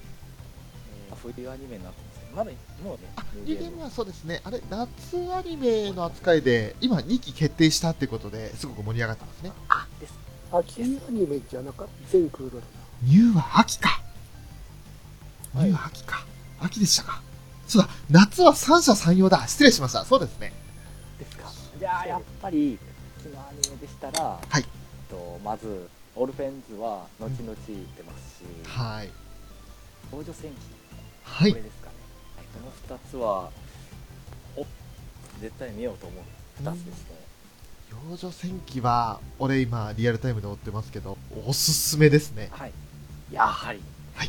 [1.17, 2.29] 冬アニメになってますね。
[2.37, 2.51] まだ、
[2.85, 4.41] もうね、あ、ニューゲーはそうですね。
[4.45, 4.87] あれ、夏
[5.35, 9.51] アニメの扱いで、今2期決定したってことで、すごく盛り上がってますね。
[9.69, 10.15] あ、です。
[10.53, 12.63] 秋アニメじゃなかった全クールだな。
[13.03, 14.01] ニューは秋か。
[15.55, 16.25] ニはいューは秋か。
[16.61, 17.23] 秋でしたか。
[17.67, 19.47] そうだ、夏は三者三様だ。
[19.47, 20.05] 失礼しました。
[20.05, 20.53] そうですね。
[21.19, 21.51] ですか。
[21.79, 22.79] じゃあ、やっぱり、
[23.19, 24.65] 昨日アニメでしたら、はいえっ
[25.09, 29.11] と、まず、オルフェンズは、後々出ますし、はい。
[30.11, 30.57] 少女戦記、
[31.25, 31.63] はいこれ。
[31.63, 31.95] ですかね。
[32.37, 33.51] はい、この2つは、
[34.57, 34.67] お
[35.41, 37.17] 絶対見ようと思う2つですね。
[37.91, 42.49] 幼女戦記は、俺今、リアルタイムで追ってますけど、おすすめですね。
[42.53, 42.73] はい。
[43.33, 43.81] やはり、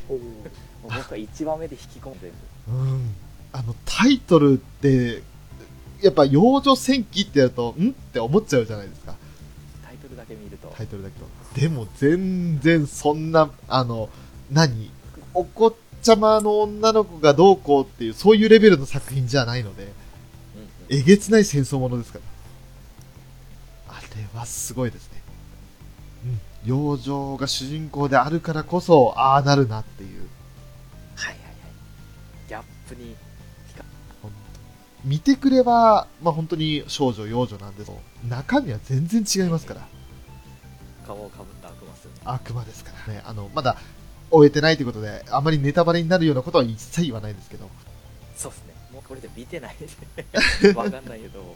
[0.10, 2.34] おーもう僕は1番目で引き込んでる。
[2.70, 3.16] うん。
[3.58, 5.24] あの、タイトルって、
[6.04, 7.90] やっぱ幼女戦記ってやると、ん？
[7.90, 9.16] って思っちゃうじゃないですか。
[9.84, 11.26] タイトルだけ見ると、タイトルだけど。
[11.60, 14.10] でも全然そんな、あの、
[14.52, 14.92] 何？
[15.34, 19.98] お子ちゃまの女の子がどうこうっていう、そういうレベルの作品じゃないので、うんうん
[20.90, 22.20] えげつない戦争ものですか
[23.88, 23.96] ら。
[23.96, 25.22] あれはすごいですね。
[26.64, 26.70] うん。
[26.70, 30.30] 幼女が主人公であるからこそ、ああなるなっていう。
[31.16, 31.54] はいはいはい。
[32.48, 33.16] ギャップに、
[35.08, 38.00] 見てくれば、まあ本当に少女、幼女なんですけど、
[38.30, 39.88] 中身は全然違いますから。
[41.06, 42.18] 顔をかぶった悪魔っすよね。
[42.26, 43.24] 悪魔ですからね。
[43.26, 43.78] あの、まだ
[44.30, 47.70] 終えてないということで、あまりネタバレになるようなことは一切言わないですけど、
[48.36, 48.74] そうですね。
[48.94, 49.76] もうこれで見てない
[50.62, 51.56] で、 わかんないけど、も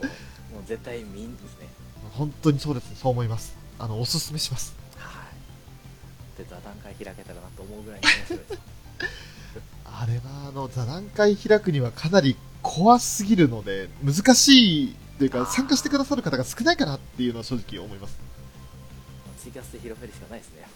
[0.66, 1.68] 絶対見んですね。
[2.12, 2.96] 本当にそうですね。
[3.00, 3.54] そう思います。
[3.78, 4.74] あの、おすすめします。
[4.96, 5.24] は
[6.36, 6.38] い。
[6.38, 8.58] で、座談会開けたらなと思うぐらいに面白いです。
[9.84, 18.18] あれは、あの、座談会開くにはかなり怖すぎるので、難しいというか、参加してくださる方が少ないかなっていうのは正直思います。
[19.38, 20.66] ツイキャスで広めるしかないですね。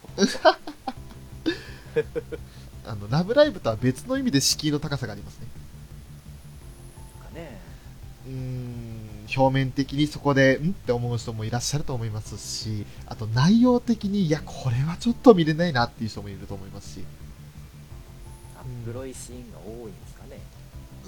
[2.85, 5.47] あの、ラブライブとは別の意味で敷居の高さがありますね。
[7.21, 7.61] なんかね、
[8.27, 10.71] うーん、表面的にそこで、ん？
[10.71, 17.05] って思う人もいらっしゃると思いますし、あと内容的に、いや、これはちょっと見れないなっていう人もいると思いますし、
[18.57, 20.06] あ黒いシーンが多いん。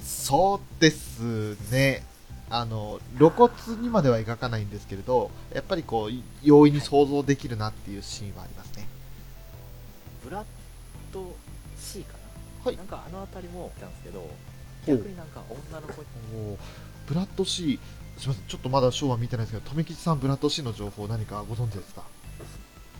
[0.08, 2.04] そうですね。
[2.50, 3.52] あの、露骨
[3.82, 6.10] にまでは描かないんですけれど、やっぱりこう、
[6.42, 8.88] 容易に想像できるなっていうシーンはありますね。
[10.24, 10.44] ブラッ
[11.12, 11.36] ド
[11.78, 12.14] C か
[12.64, 12.70] な？
[12.70, 12.76] はい。
[12.78, 14.26] なんかあの辺りも来たんですけど、
[14.86, 16.06] 逆になんか女の子に、
[16.50, 16.58] おー。
[17.06, 17.78] ブラッド C、
[18.16, 22.02] すみません、ちょっとまだショーは見てないですけど、留吉さん、ブラッド C の情報何かご存知ですか？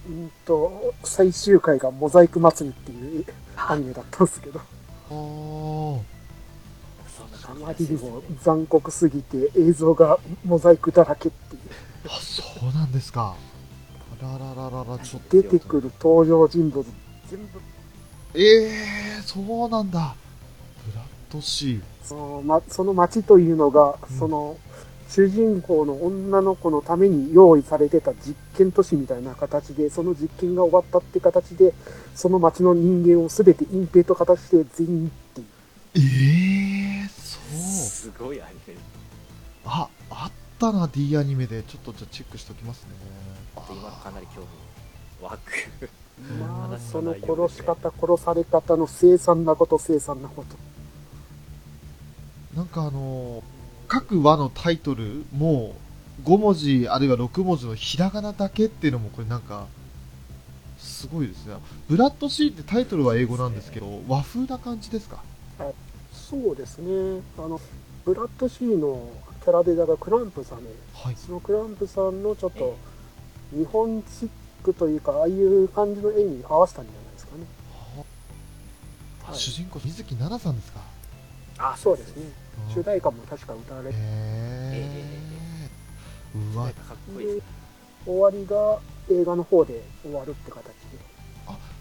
[0.08, 3.24] うんと、最終回がモザイク祭りっていう
[3.56, 6.02] アニメだったんですけど、あー、そんな
[7.50, 8.22] あまりにも。
[8.42, 11.60] 残酷すぎて映像がモザイクだらけっていう。
[12.06, 13.34] あ、そうなんですか。
[14.20, 15.40] あららららら、ちょっと。
[15.40, 16.84] 出てくる登場人物、
[17.30, 17.60] 全部、
[18.34, 20.14] ええー、そうなんだ。
[20.86, 21.80] ブラッド C。
[22.02, 24.56] その,、ま、その街というのが、うんその、
[25.08, 31.72] 主人公の女の子のために用意されてた実験都市みたいな形で、その実験が終わったって形で、
[32.14, 35.46] その街の人間を全て隠蔽と形で全員っていう。
[35.94, 36.77] ええー。
[37.98, 38.74] すごいアニメ。
[39.64, 41.62] あ、あったな、D アニメで。
[41.62, 42.90] ちょっとじゃあチェックしておきますね。
[43.56, 44.46] あと今のかなり興味
[45.24, 45.90] 湧く。
[46.40, 50.56] まあ、話その殺し方、殺され方の凄惨なこと、凄惨なこと。
[52.56, 53.42] なんかあのー
[53.90, 55.74] 各話のタイトルも
[56.22, 59.66] 5文字あるいは6文字のひらがなだけっていうのもこれなんか
[60.78, 61.54] すごいですね。
[61.88, 65.22] ブラッド C ってタイトルは英語なんですけど、和風な感じですか？
[66.12, 67.22] そうですね。
[67.38, 67.58] あの、
[68.08, 69.06] ブラッドシーの
[69.44, 71.14] キャラデザがクランプさんで、はい。
[71.14, 72.78] そのクランプさんのちょっと
[73.52, 74.28] 日本チッ
[74.64, 77.44] クというか、ああいう感じの絵に合わせたんじゃないですかね。
[79.26, 80.80] あはい主人公、水木奈々さんですか？
[81.58, 82.32] あ、そうですね。
[82.70, 85.68] あ主題歌も確か歌われて、へえ。
[86.54, 87.42] うわかかっこいい
[88.06, 88.78] 終わりが
[89.10, 90.72] 映画の方で終わるって形で。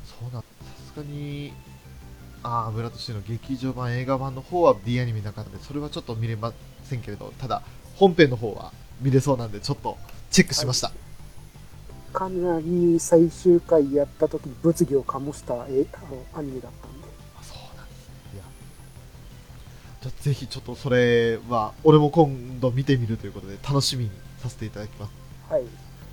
[0.03, 0.45] そうなんさ
[0.93, 1.53] すがに、
[2.47, 6.53] ああ、ブラッド C の劇場版、映画版の方は D アニメなかったので、それはちょっと見れま
[6.85, 7.61] せんけれど、ただ、
[7.97, 8.71] 本編の方は
[9.01, 9.97] 見れそうなんで、ちょっと
[10.31, 10.93] チェックしました。
[12.13, 17.07] かなり最終回やった時に物議を醸したえあのアニメだったんで。
[17.37, 18.13] あそうなんですね。
[18.35, 18.43] いや。
[20.03, 25.11] じゃあぜひちょっとそれは、俺も今度見てみるということで、楽しみにさせていただきます。
[25.49, 25.63] はい。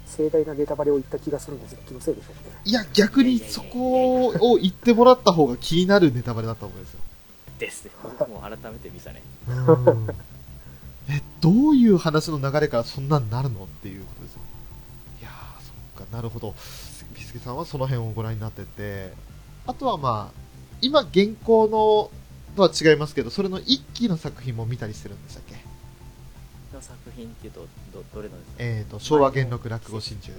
[0.07, 2.57] 盛大なネタバレを言った気がするんですが、気のせいでしょうね。
[2.65, 7.01] いや、逆にそこを言ってもらった方が気になるネタバレだと思うんですよ。
[7.59, 7.91] ですね。
[8.03, 9.23] 僕も改めて見たね。
[9.49, 10.09] うん。
[11.11, 14.41] え、どういう話の流れからそんなんなるのっていうことですよ。
[15.21, 15.33] いやー、
[15.99, 16.55] そっか、なるほど。
[17.15, 19.13] ビスケさんはその辺をご覧になってて、
[19.67, 20.41] あとはまあ、
[20.81, 22.11] 今現行の
[22.55, 25.41] とは違いますけど、それの一期の作品も見たりしてるんでした
[26.85, 28.57] 作品っていうとどどれのですか？
[28.59, 30.35] えっ、と、昭和元禄落語真珠。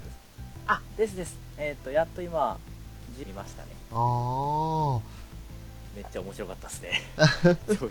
[0.68, 1.36] あですです。
[1.58, 2.58] えっ、とやっと今
[3.18, 3.70] 見ましたね。
[3.92, 5.02] あー。
[5.96, 7.02] めっちゃ面白かったですね。
[7.18, 7.90] 正直。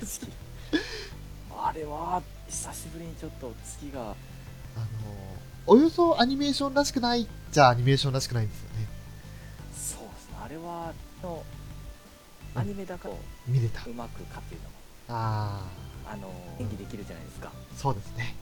[1.66, 4.00] あれは久しぶりにちょっと月が。
[4.76, 4.86] あの
[5.66, 8.86] およそアニメーションらしくないじゃあアニメーションらしくないんですよね。
[9.74, 10.36] そうですね。
[10.44, 10.92] あれは
[11.22, 11.42] の
[12.54, 13.14] アニメだから
[13.46, 13.82] 見れた。
[13.86, 14.74] うまくかっていうのも。
[15.08, 16.28] ああの
[16.60, 18.34] 演技できるじゃないですか、ー、そうですね。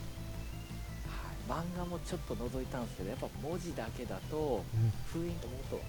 [1.49, 4.93] はい、漫画もちょっと覗いたんですけどやっぱ文字だけだとうん。
[5.13, 5.81] 封印と思うと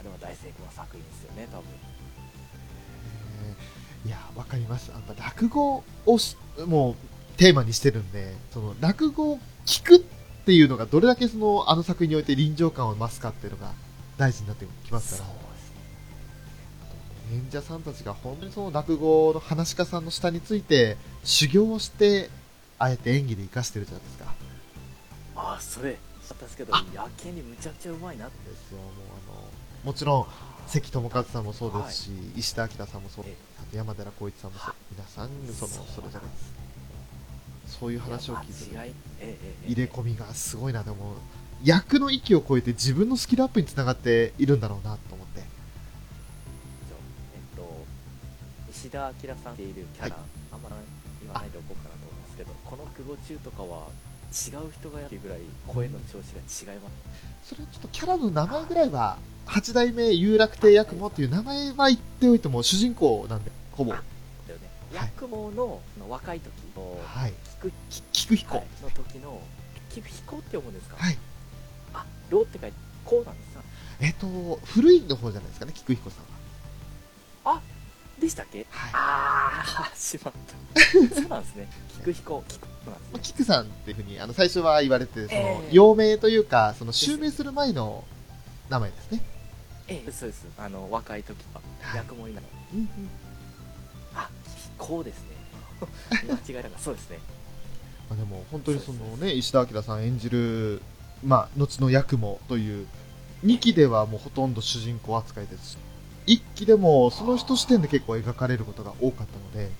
[0.00, 1.64] あれは大成功の作品ですよね多分
[3.44, 4.92] えーいや、わかります。
[4.94, 6.94] あの落語をしもう
[7.36, 10.00] テーマにしてるんで、その落語を聞くっ
[10.46, 13.72] ていうのがどれだけそのあの作品において臨場感を増すかっていうのが
[14.16, 15.39] 大事になってきますから。
[17.32, 22.28] 演者さんたちが本当にその落語の話し家さんの下について修行をして、
[22.78, 24.34] あえて演技で活かしてるじゃないですか。
[25.36, 28.50] ああそれだったんですけどあやけにむちゃくちゃうまいなって。
[28.50, 28.88] ですよ、もう
[29.28, 29.48] あの、
[29.84, 30.26] もちろん、
[30.66, 37.78] 関智和さんもそうですし、石田明さんもそうえあと山寺宏一さんもそう、皆さん、その、それぞれです。
[37.78, 38.92] そういう話を聞いて
[39.66, 41.14] 入れ込みがすごいな、でも、
[41.62, 45.49] 役の域を超えて自分のスキルアップにつながっているんだろうなと思って。
[48.90, 50.16] 石田明さんっているキャラ、
[50.50, 50.68] あんま
[51.22, 53.86] 言わないでおこうかなと思うんですけどこの久保中とかは
[54.34, 55.38] 違う人がやるぐらい
[55.68, 56.90] 声の調子が違いま
[57.44, 63.94] すそれちょっとキャラの名前ぐらいは、八代目有楽亭八雲っていう名前は言っておいても主人公なんで、ほぼ。
[64.92, 67.32] 八雲のその若い時のい。
[67.60, 68.56] 菊き菊彦。
[68.56, 69.40] はいの時の
[69.90, 70.96] 菊彦って読むんですか？
[70.96, 71.18] はい。
[71.94, 73.62] あロって書いてこうなんですか？
[74.00, 74.26] えっと、
[74.64, 76.24] 古いの方じゃないですかね、菊彦さん
[77.52, 77.60] は。
[78.20, 78.66] でしたっけ？
[78.70, 78.90] はい。
[78.94, 80.34] ああしまっ
[80.74, 80.80] た。
[81.14, 81.68] そうなんですね。
[81.98, 88.04] 菊彦菊彦なんですまあ、ねキクさんっていうふうにあの最初は言われて、そのええ幼名というか、その襲名する前の
[88.68, 89.22] 名前ですね。
[89.88, 90.46] ええそうです。
[90.58, 91.96] あの若い時ははい。
[91.98, 92.44] 役もいない。
[94.14, 94.28] あ
[94.78, 95.26] こうですね。
[96.28, 97.18] 間違いなかそうですね。
[98.08, 100.82] まあ、でも本当にそのね、石田明さん演じる、
[101.24, 102.86] まあ、後の役もという、
[103.44, 105.78] 2期ではもうほとんど主人公扱いですし、
[106.26, 109.70] 1期でもその人視点で結構描かれることが多かったので、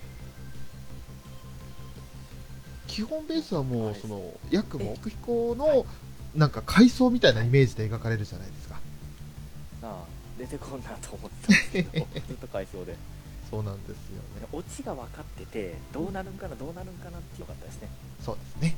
[2.87, 5.87] 基本ベースはもうその役も菊彦の
[6.35, 8.81] なんか階層みたいなイメージで描かれるじゃないですか。
[9.83, 10.05] ああ
[10.39, 12.97] 出てこんなと思ってたんですけどずっと回想で
[13.51, 14.47] そうなんですよね。
[14.53, 17.89] オチが分かっててどうなるんかなどうなるんかなってよかったですね
[18.25, 18.77] そうですね。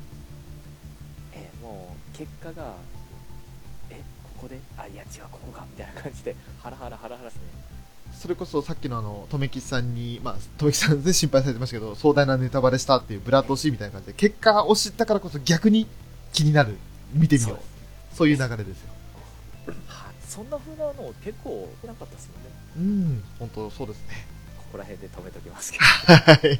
[1.34, 3.01] ええもう結果がえ
[4.42, 7.42] ここであいや違うここがみたいな感じでハラハラハラハラですね
[8.12, 15.88] それこそさっきのあの、とめきさんに、まあ、とめきさんで心配されてましたけど、壮大なネタバレしたっていうブラッドシーみたいな感じで、結果を知ったからこそ逆に
[16.32, 16.76] 気になる、
[17.14, 18.14] 見てみよう。
[18.14, 18.92] そういう流れですよ。
[19.88, 22.30] はそんな風なの結構なかったです
[22.76, 24.26] もんねうん、本当そうですね。
[24.58, 26.58] ここら辺で止めときますけはい。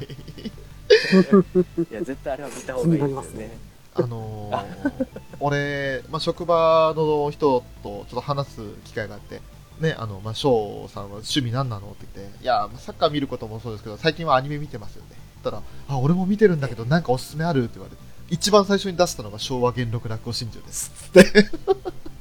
[1.31, 5.07] どいや絶対あれは見た方がいいですねあのー、
[5.39, 9.41] 俺、まあ、職場の人とちょっと話す機会があって、
[9.79, 15.23] ね、あの、まあ、翔さんは趣味何なのって言って、いや、まあサッカー見ることもそうですけど、最近はアニメ見てますよね。
[15.43, 20.91] たら、あ、俺も見てるんだけど、なんかおすすめあるって言われて、一番最初に出したのが昭和元禄落語真珠です。
[21.13, 21.51] つって、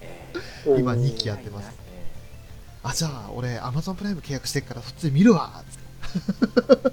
[0.00, 1.70] え今うん2期やってます。
[1.70, 2.10] え
[2.82, 5.78] あ、じゃあ、俺、アマゾンプライム契約してっから、そっちで見るわつっ
[6.18, 6.92] て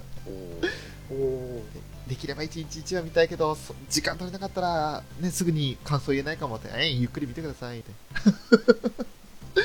[2.10, 7.92] できれば1日1話見たいけど、そ時間取れなかったら、ね、すぐに感想言えないかもって、えい、ゆっくり見てくださいって。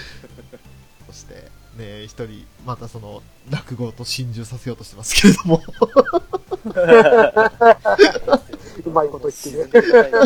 [1.07, 5.57] そして、ね、一人、またその、落語と心中させようとしてますけれども、
[8.85, 9.35] うまいこと言
[9.65, 9.89] ってね。
[10.13, 10.19] ま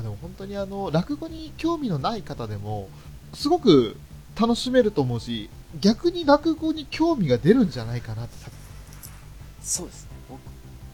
[0.00, 2.90] あでも本当にあの、落語に興味のない方でも、
[3.32, 3.96] すごく
[4.38, 5.48] 楽しめると思うし、
[5.80, 8.50] 逆に落語に興味が出るんじゃないかなってさ
[9.62, 10.09] そうです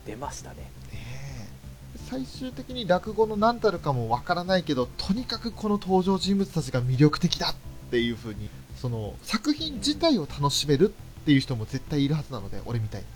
[0.06, 0.56] 出ましたね。
[0.56, 1.98] ねえ。
[2.08, 7.54] 最終的に落語の何たるかもわからないけどとにかくこの登場人物たちが魅力的だっ
[7.90, 13.06] ていう風にその作品自体を楽しめるっていう人も絶対いるはずなので俺みたいに。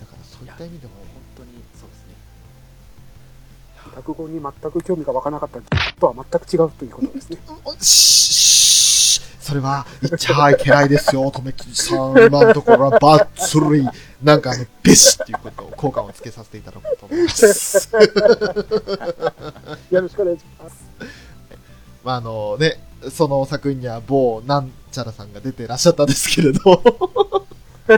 [0.00, 0.94] だからそういった意味でも。
[0.94, 1.04] 本
[1.36, 2.14] 当にそうですね。
[3.96, 5.60] 落語に全く興味が湧かなかった
[6.00, 7.38] とは全く違うということですね。
[9.50, 12.12] それは言っちゃいけないですよ、とめきさん。
[12.24, 13.92] 今のところはバッツリー。
[14.22, 17.90] なんかあの、べしっていうことを、効果をつけさせていただこうと思います。
[19.90, 20.84] よろしくお願いします。
[22.04, 22.80] まああのね、
[23.10, 26.60] その作品には某なんちゃらさんが出てらっしゃったんですけれど、
[27.90, 27.94] え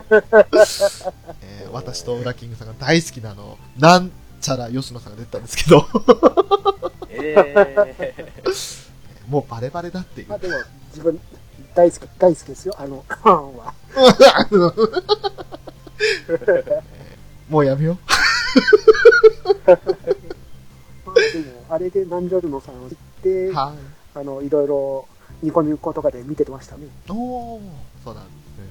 [1.68, 5.86] ー私とウラキングさんが大好きなあの、なんちゃら吉野さんが出てたんですけど、
[7.10, 7.34] え
[8.00, 8.32] え
[9.28, 10.38] もうバレバレだっていうまあ。
[10.38, 10.54] でも、
[10.90, 11.18] 自分、
[11.74, 12.74] 大好き、大好きですよ。
[12.78, 13.74] あの、 ファンは。
[17.48, 17.96] もうやめよ
[19.66, 19.74] ま
[21.12, 24.18] あでも、あれでナンジョルノさんを知ってう。、はい。
[24.18, 25.06] あの、いろいろ、
[25.42, 26.86] ニコニコとかで見てましたね。
[27.08, 27.60] おー、
[28.04, 28.64] そうなんですね。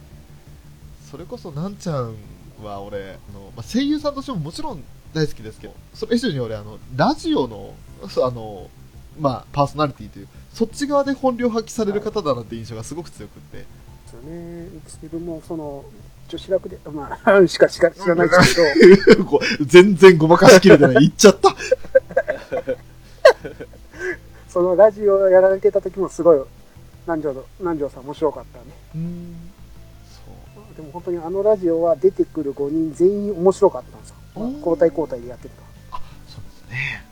[1.12, 2.16] それこそ、なんちゃん
[2.64, 4.84] は俺、あのまあ、声優さんとしてももちろん
[5.14, 7.74] 大好きですけど、それ以上に俺、あの、ラジオの、
[8.04, 8.70] あの、
[9.20, 13.58] まあ、パーソナリティという、そっち側で本領発揮される方だなって印象がすごく強くって。
[13.58, 13.66] で
[14.08, 14.68] すよね。
[14.86, 15.86] 自分も、その、
[16.28, 20.93] 女子楽で、まあ、しかしか知らないですけど、 全然ごまかしきれてない。
[20.95, 21.56] 言っちゃった。
[24.47, 26.41] そのラジオやられてた時もすごい、
[27.06, 28.66] 南條の、南條さん面白かったね。
[28.95, 29.36] うーん。
[30.26, 30.32] そ
[30.74, 30.76] う。
[30.76, 34.16] でも本当にあのラジオは出てくる5人全員面白かったんですよ。
[34.36, 35.62] まあ交代交代でやってると。
[36.28, 37.06] そうですね。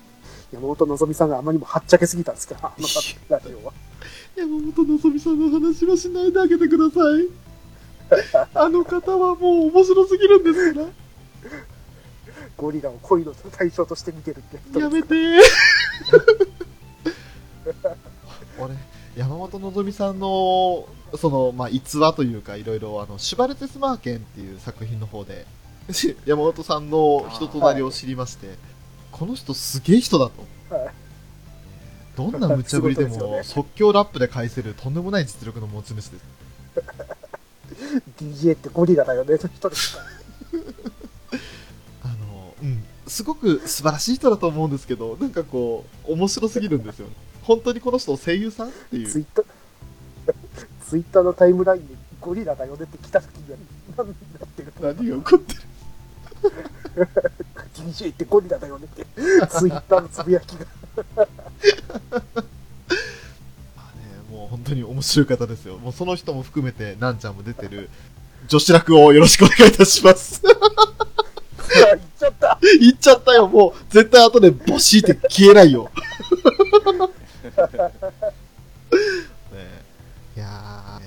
[0.52, 2.56] 山本のぞみさんがあまりにもはっちゃけすぎたんですか？
[2.62, 2.88] ら、あの
[3.30, 3.74] ラジオは。
[4.36, 7.28] 山本のぞみさんの話はしないであげてください。
[8.56, 10.82] あの方はもう面白すぎるんですか
[12.58, 14.42] ゴリラを恋の対象として見てるっ
[14.74, 15.16] てやめて。
[18.60, 18.76] 俺、
[19.16, 20.88] 山本のぞみさんの、
[21.18, 25.46] その、まあ、逸話というか、いろいろ、あの、シュバルテスマーケンっていう作品の方で、
[25.92, 28.48] し 山本さんの人となりを知りまして、
[29.20, 30.30] この人すげえ人だ
[30.70, 30.76] と。
[30.76, 30.90] はい
[32.16, 36.12] どんな無茶ぶりでも 即興ラップで返せるとんでもない実力の持ち主です。
[38.18, 40.06] DJ ってゴリラだよね、の人ですから。
[42.12, 47.14] あの、うん、すごく素晴らしい人だと思うんですけど、なんかこう、面白すぎるんですよね。
[47.44, 49.08] 本当にこの人声優さんっていう。
[49.08, 49.46] ツイッター、
[50.90, 53.58] ツイッターのタイムラインにゴリラだよねって来た時には、
[53.96, 57.10] 何になってる何が起こってる？
[57.76, 59.06] DJ ってゴリラだよねって、
[59.48, 60.66] ツイッターのつぶやきが。
[61.16, 61.24] ま
[63.78, 65.78] あね、もう本当に面白い方ですよ。
[65.78, 67.90] もうその人も含めて、なんちゃんも出てる、
[68.48, 70.42] 女子楽をよろしくお願いいたします。
[70.42, 75.90] 言っちゃった言っちゃったよ、もう、絶対後でボシーって消えないよ。
[77.44, 79.10] ね
[79.54, 79.84] え
[80.38, 81.00] いや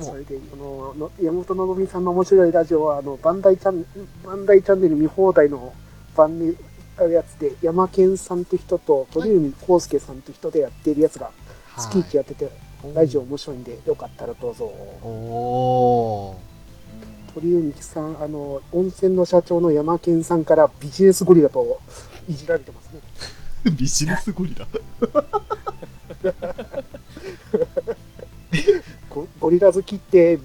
[0.00, 3.84] そうれで、このの山本のぞみさんの面白いラジオは、あの、バンダイチャン、
[4.24, 5.72] バンダイチャンネル見放題の
[6.20, 6.54] 番組、
[6.98, 11.30] あるやつで、山健さんって人と鳥海康介さんって人でやってるやつが、
[11.78, 12.50] 月1やってて、
[12.94, 14.66] ラジオ面白いんで、よかったらどうぞ。
[14.66, 17.32] おー。
[17.32, 21.80] 鳥海さん、あの、温泉の社長の山健さんからビジネスゴリラと
[22.28, 23.00] いじられてますね。
[23.78, 24.66] ビジネスゴリラ。
[29.08, 30.38] ゴゴリラ好きって、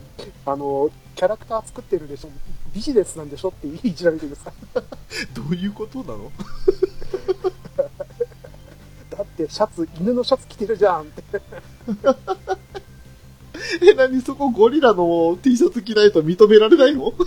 [0.46, 2.30] あの、キャラクター作ってるでしょ、
[2.74, 4.46] ビジネスなんでしょっていじられてるんです
[5.34, 6.32] どういうことなの？
[9.10, 11.24] だってシャツ、犬のシャツ着てるじゃんって。
[13.82, 14.50] え、何そこ？
[14.50, 17.14] ゴリラの T シャツ着ないと認められないの？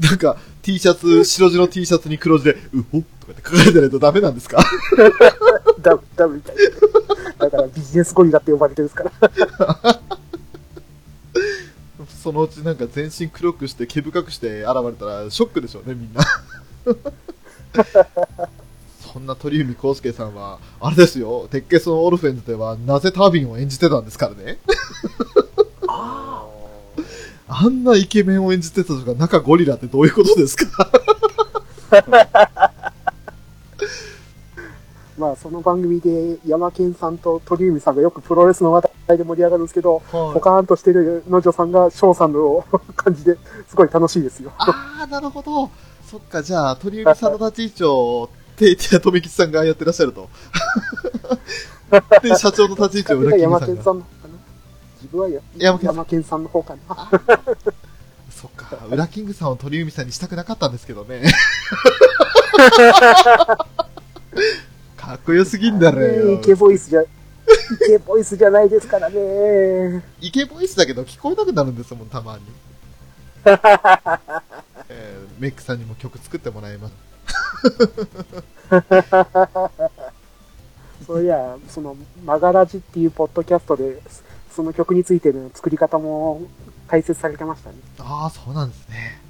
[0.00, 4.62] なんか、T シャツ、白地の T シャツに黒字で、うほとかって書かれてないとダメなんですか？
[5.82, 6.62] ダブ、ダブみたいな。
[7.46, 9.04] だからビジネスゴリラって呼ばれてるんですか
[9.84, 10.00] ら。
[12.22, 16.22] そのうちなんか全身黒くして毛深くして現れたらショックでしょうね、みんな。
[19.12, 24.58] そんな鳥海康介さんは、あれですよ、鉄血のオルフェンズではなぜタービンを演じてたんですからね。
[25.88, 26.39] ああ
[27.68, 30.90] んなイケメンを演じてたとか、中ゴリラってどういうことですか？
[35.18, 42.64] まあ、その番組で山健さんと鳥海さんがよくプロレスの話題で盛り上がるんですけど、ポカーンとしてるの女さんが翔さんの
[42.96, 43.36] 感じで
[43.68, 44.50] すごい楽しいですよ。
[44.56, 45.70] あー、なるほど。
[46.10, 50.28] そっか、じゃあ、鳥海さんの立ち位置を、て、て、とめきちさんがやってらっしゃると。
[52.22, 53.74] で、社長の立ち位置を裏キング山さんが。
[53.74, 53.90] 健さ
[55.02, 57.10] 自分はや山健さん山健さんの方かな。
[58.30, 61.22] そっか、裏キングさんを鳥海さんにしたくなかったんですけどね。
[64.96, 66.40] かっこよすぎんだろイ。
[66.40, 67.06] ケボイスじゃ、イ
[67.86, 70.04] ケボイスじゃないですからね。
[70.20, 72.42] イケボイスだけど聞こえなくなるんですもん、たまに。
[74.88, 76.94] えーメックさんにも曲作ってもらいます。
[81.06, 84.02] そういや、その、マガラジっていうポッドキャストで、
[84.54, 86.42] その曲についての作り方も
[86.88, 87.76] 解説されてましたね。
[87.98, 89.20] ああ、そうなんですね。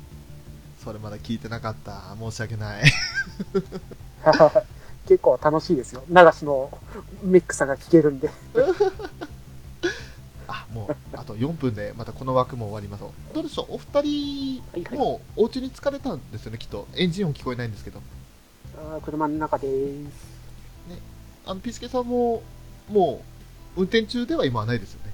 [0.83, 2.17] それまだ聞いてなかった。
[2.19, 2.85] 申し訳ない。
[5.07, 6.03] 結構楽しいですよ。
[6.09, 6.71] 流しの
[7.23, 8.31] メックさんが聴けるんで。
[10.49, 13.05] あ、もう、あと4分でまたこの枠も終わります。
[13.35, 13.75] どうでしょう？
[13.75, 14.63] お二人、
[14.97, 16.87] もうお家に疲れたんですよね、きっと。
[16.95, 18.01] エンジン音聞こえないんですけど。
[18.77, 20.41] あー車の中です。
[21.47, 22.43] あの、ピースケさんも、
[22.89, 23.23] も
[23.77, 25.10] う、運転中では今はないですよね。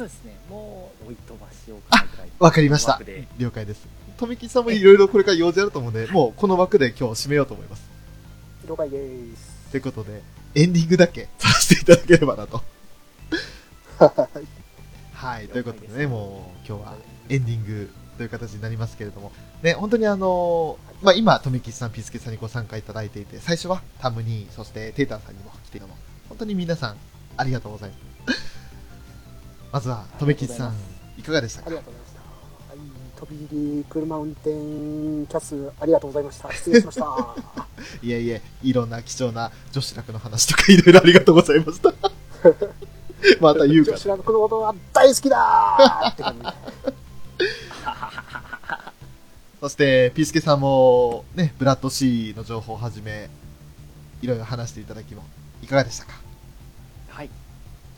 [0.00, 2.98] そうですねもう追い飛ばしようかなぐらいわかりました
[3.36, 3.86] 了解です。
[4.16, 7.82] 富木さんもいろいろこれから用事あると思うんで、もうこの枠で今日締めようと思います。
[8.66, 9.70] 了解です。
[9.70, 10.22] ということで、
[10.54, 12.62] エンディングだけ させていただければなと。
[15.12, 16.94] はい、ということでね、もう今日は
[17.28, 19.32] エンディングという形になりますけれども、
[19.62, 25.94] ね、本当にあのーまあ、今、富吉さん、ピースケさんにご参加いただいていて、最初はタムに、そしてテータンさんにも来ていたの、
[26.28, 26.96] 本当に皆さん、
[27.36, 28.09] ありがとうございます。
[29.72, 30.74] まずは、富吉さん、
[31.18, 31.66] いかがでしたか？
[31.68, 32.20] ありがとうございました。
[32.70, 32.78] はい、
[33.20, 36.52] 飛び入り車運転キャスありがとうございました。
[36.52, 37.06] 失礼しました。
[38.02, 41.92] いえいえ、いろんな貴重な女子楽の話とかいろいろありがとうございました。
[43.40, 44.08] また言うから女子。
[44.08, 46.48] 楽のことが大好きだーって感じで。
[49.60, 53.28] そして、ピースケさんも、ね、ブラッドシーの情報をはじめ、
[54.22, 55.22] いろいろ話していただきも、
[55.62, 56.14] いかがでしたか？
[57.10, 57.30] はい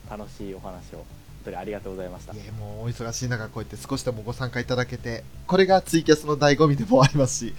[0.09, 1.05] 楽しいお話を本
[1.43, 7.53] 当にありがとうございましたいえ、もうお忙しい中、こうやって少しでもご参加いただけて、これがツイキャスの醍醐味でもありますし、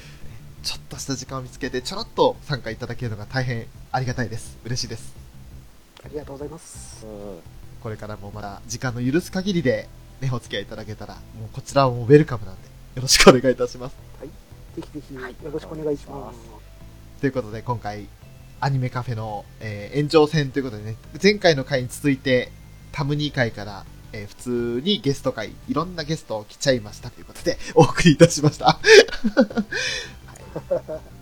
[0.62, 4.56] ちょっとした時間を見つけて、ちょろっと参加いただけるのが大変ありがたいです。
[4.64, 5.14] 嬉しいです。
[6.04, 7.04] ありがとうございます。
[7.04, 9.90] うんこれからもまだ時間の許す限りで、
[10.22, 12.62] ね、お付き合いいただけたら、もうこちらもウェルカムなんで、
[12.96, 13.96] よろしくお願いいたします。
[14.74, 15.20] ぜひぜひよ
[15.52, 16.38] ろしくお願いします。
[17.20, 18.08] ということで、今回、
[18.58, 22.50] アニメカフェの、えー延長戦ということでね、前回の回に続いて、
[22.94, 28.66] タムニー回から、えー普通にゲスト回、いろんなゲストを来ちゃいましたということで、 お送りいたしました。
[28.66, 28.84] はい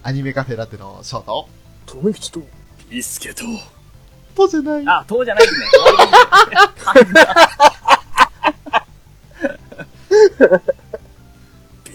[0.02, 1.48] アニメカフェラテのショート、
[1.86, 2.42] 富吉と
[2.90, 3.44] ビスケと
[4.34, 4.84] とじゃない。
[4.86, 5.66] あ遠じゃないですね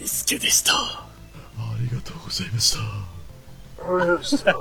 [0.00, 1.06] ビスケでしたあ
[1.78, 2.78] りがとうございました。
[3.94, 4.36] よし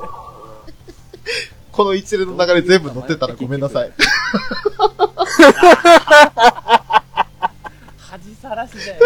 [1.71, 3.91] この一連の流れ全部載ってたらごめんなさい。
[7.97, 8.99] 恥さらしで。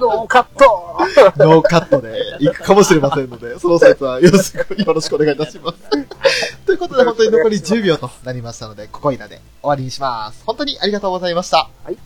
[0.00, 0.96] ノーカット
[1.36, 5.78] ノーカットで行くかもしれませんので、その際はよろしく、よろしくお願いいたします。
[6.66, 10.42] ということで、本当に残り10秒となりましたので、ここいらで終わりにします。
[10.44, 11.70] 本当にありがとうございました。
[11.84, 11.96] はい。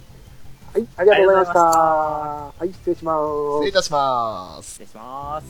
[0.73, 1.61] はい、ありがとうございました。
[1.61, 3.21] はい、失礼します。
[3.23, 4.71] 失礼いたします。
[4.73, 5.47] 失礼します。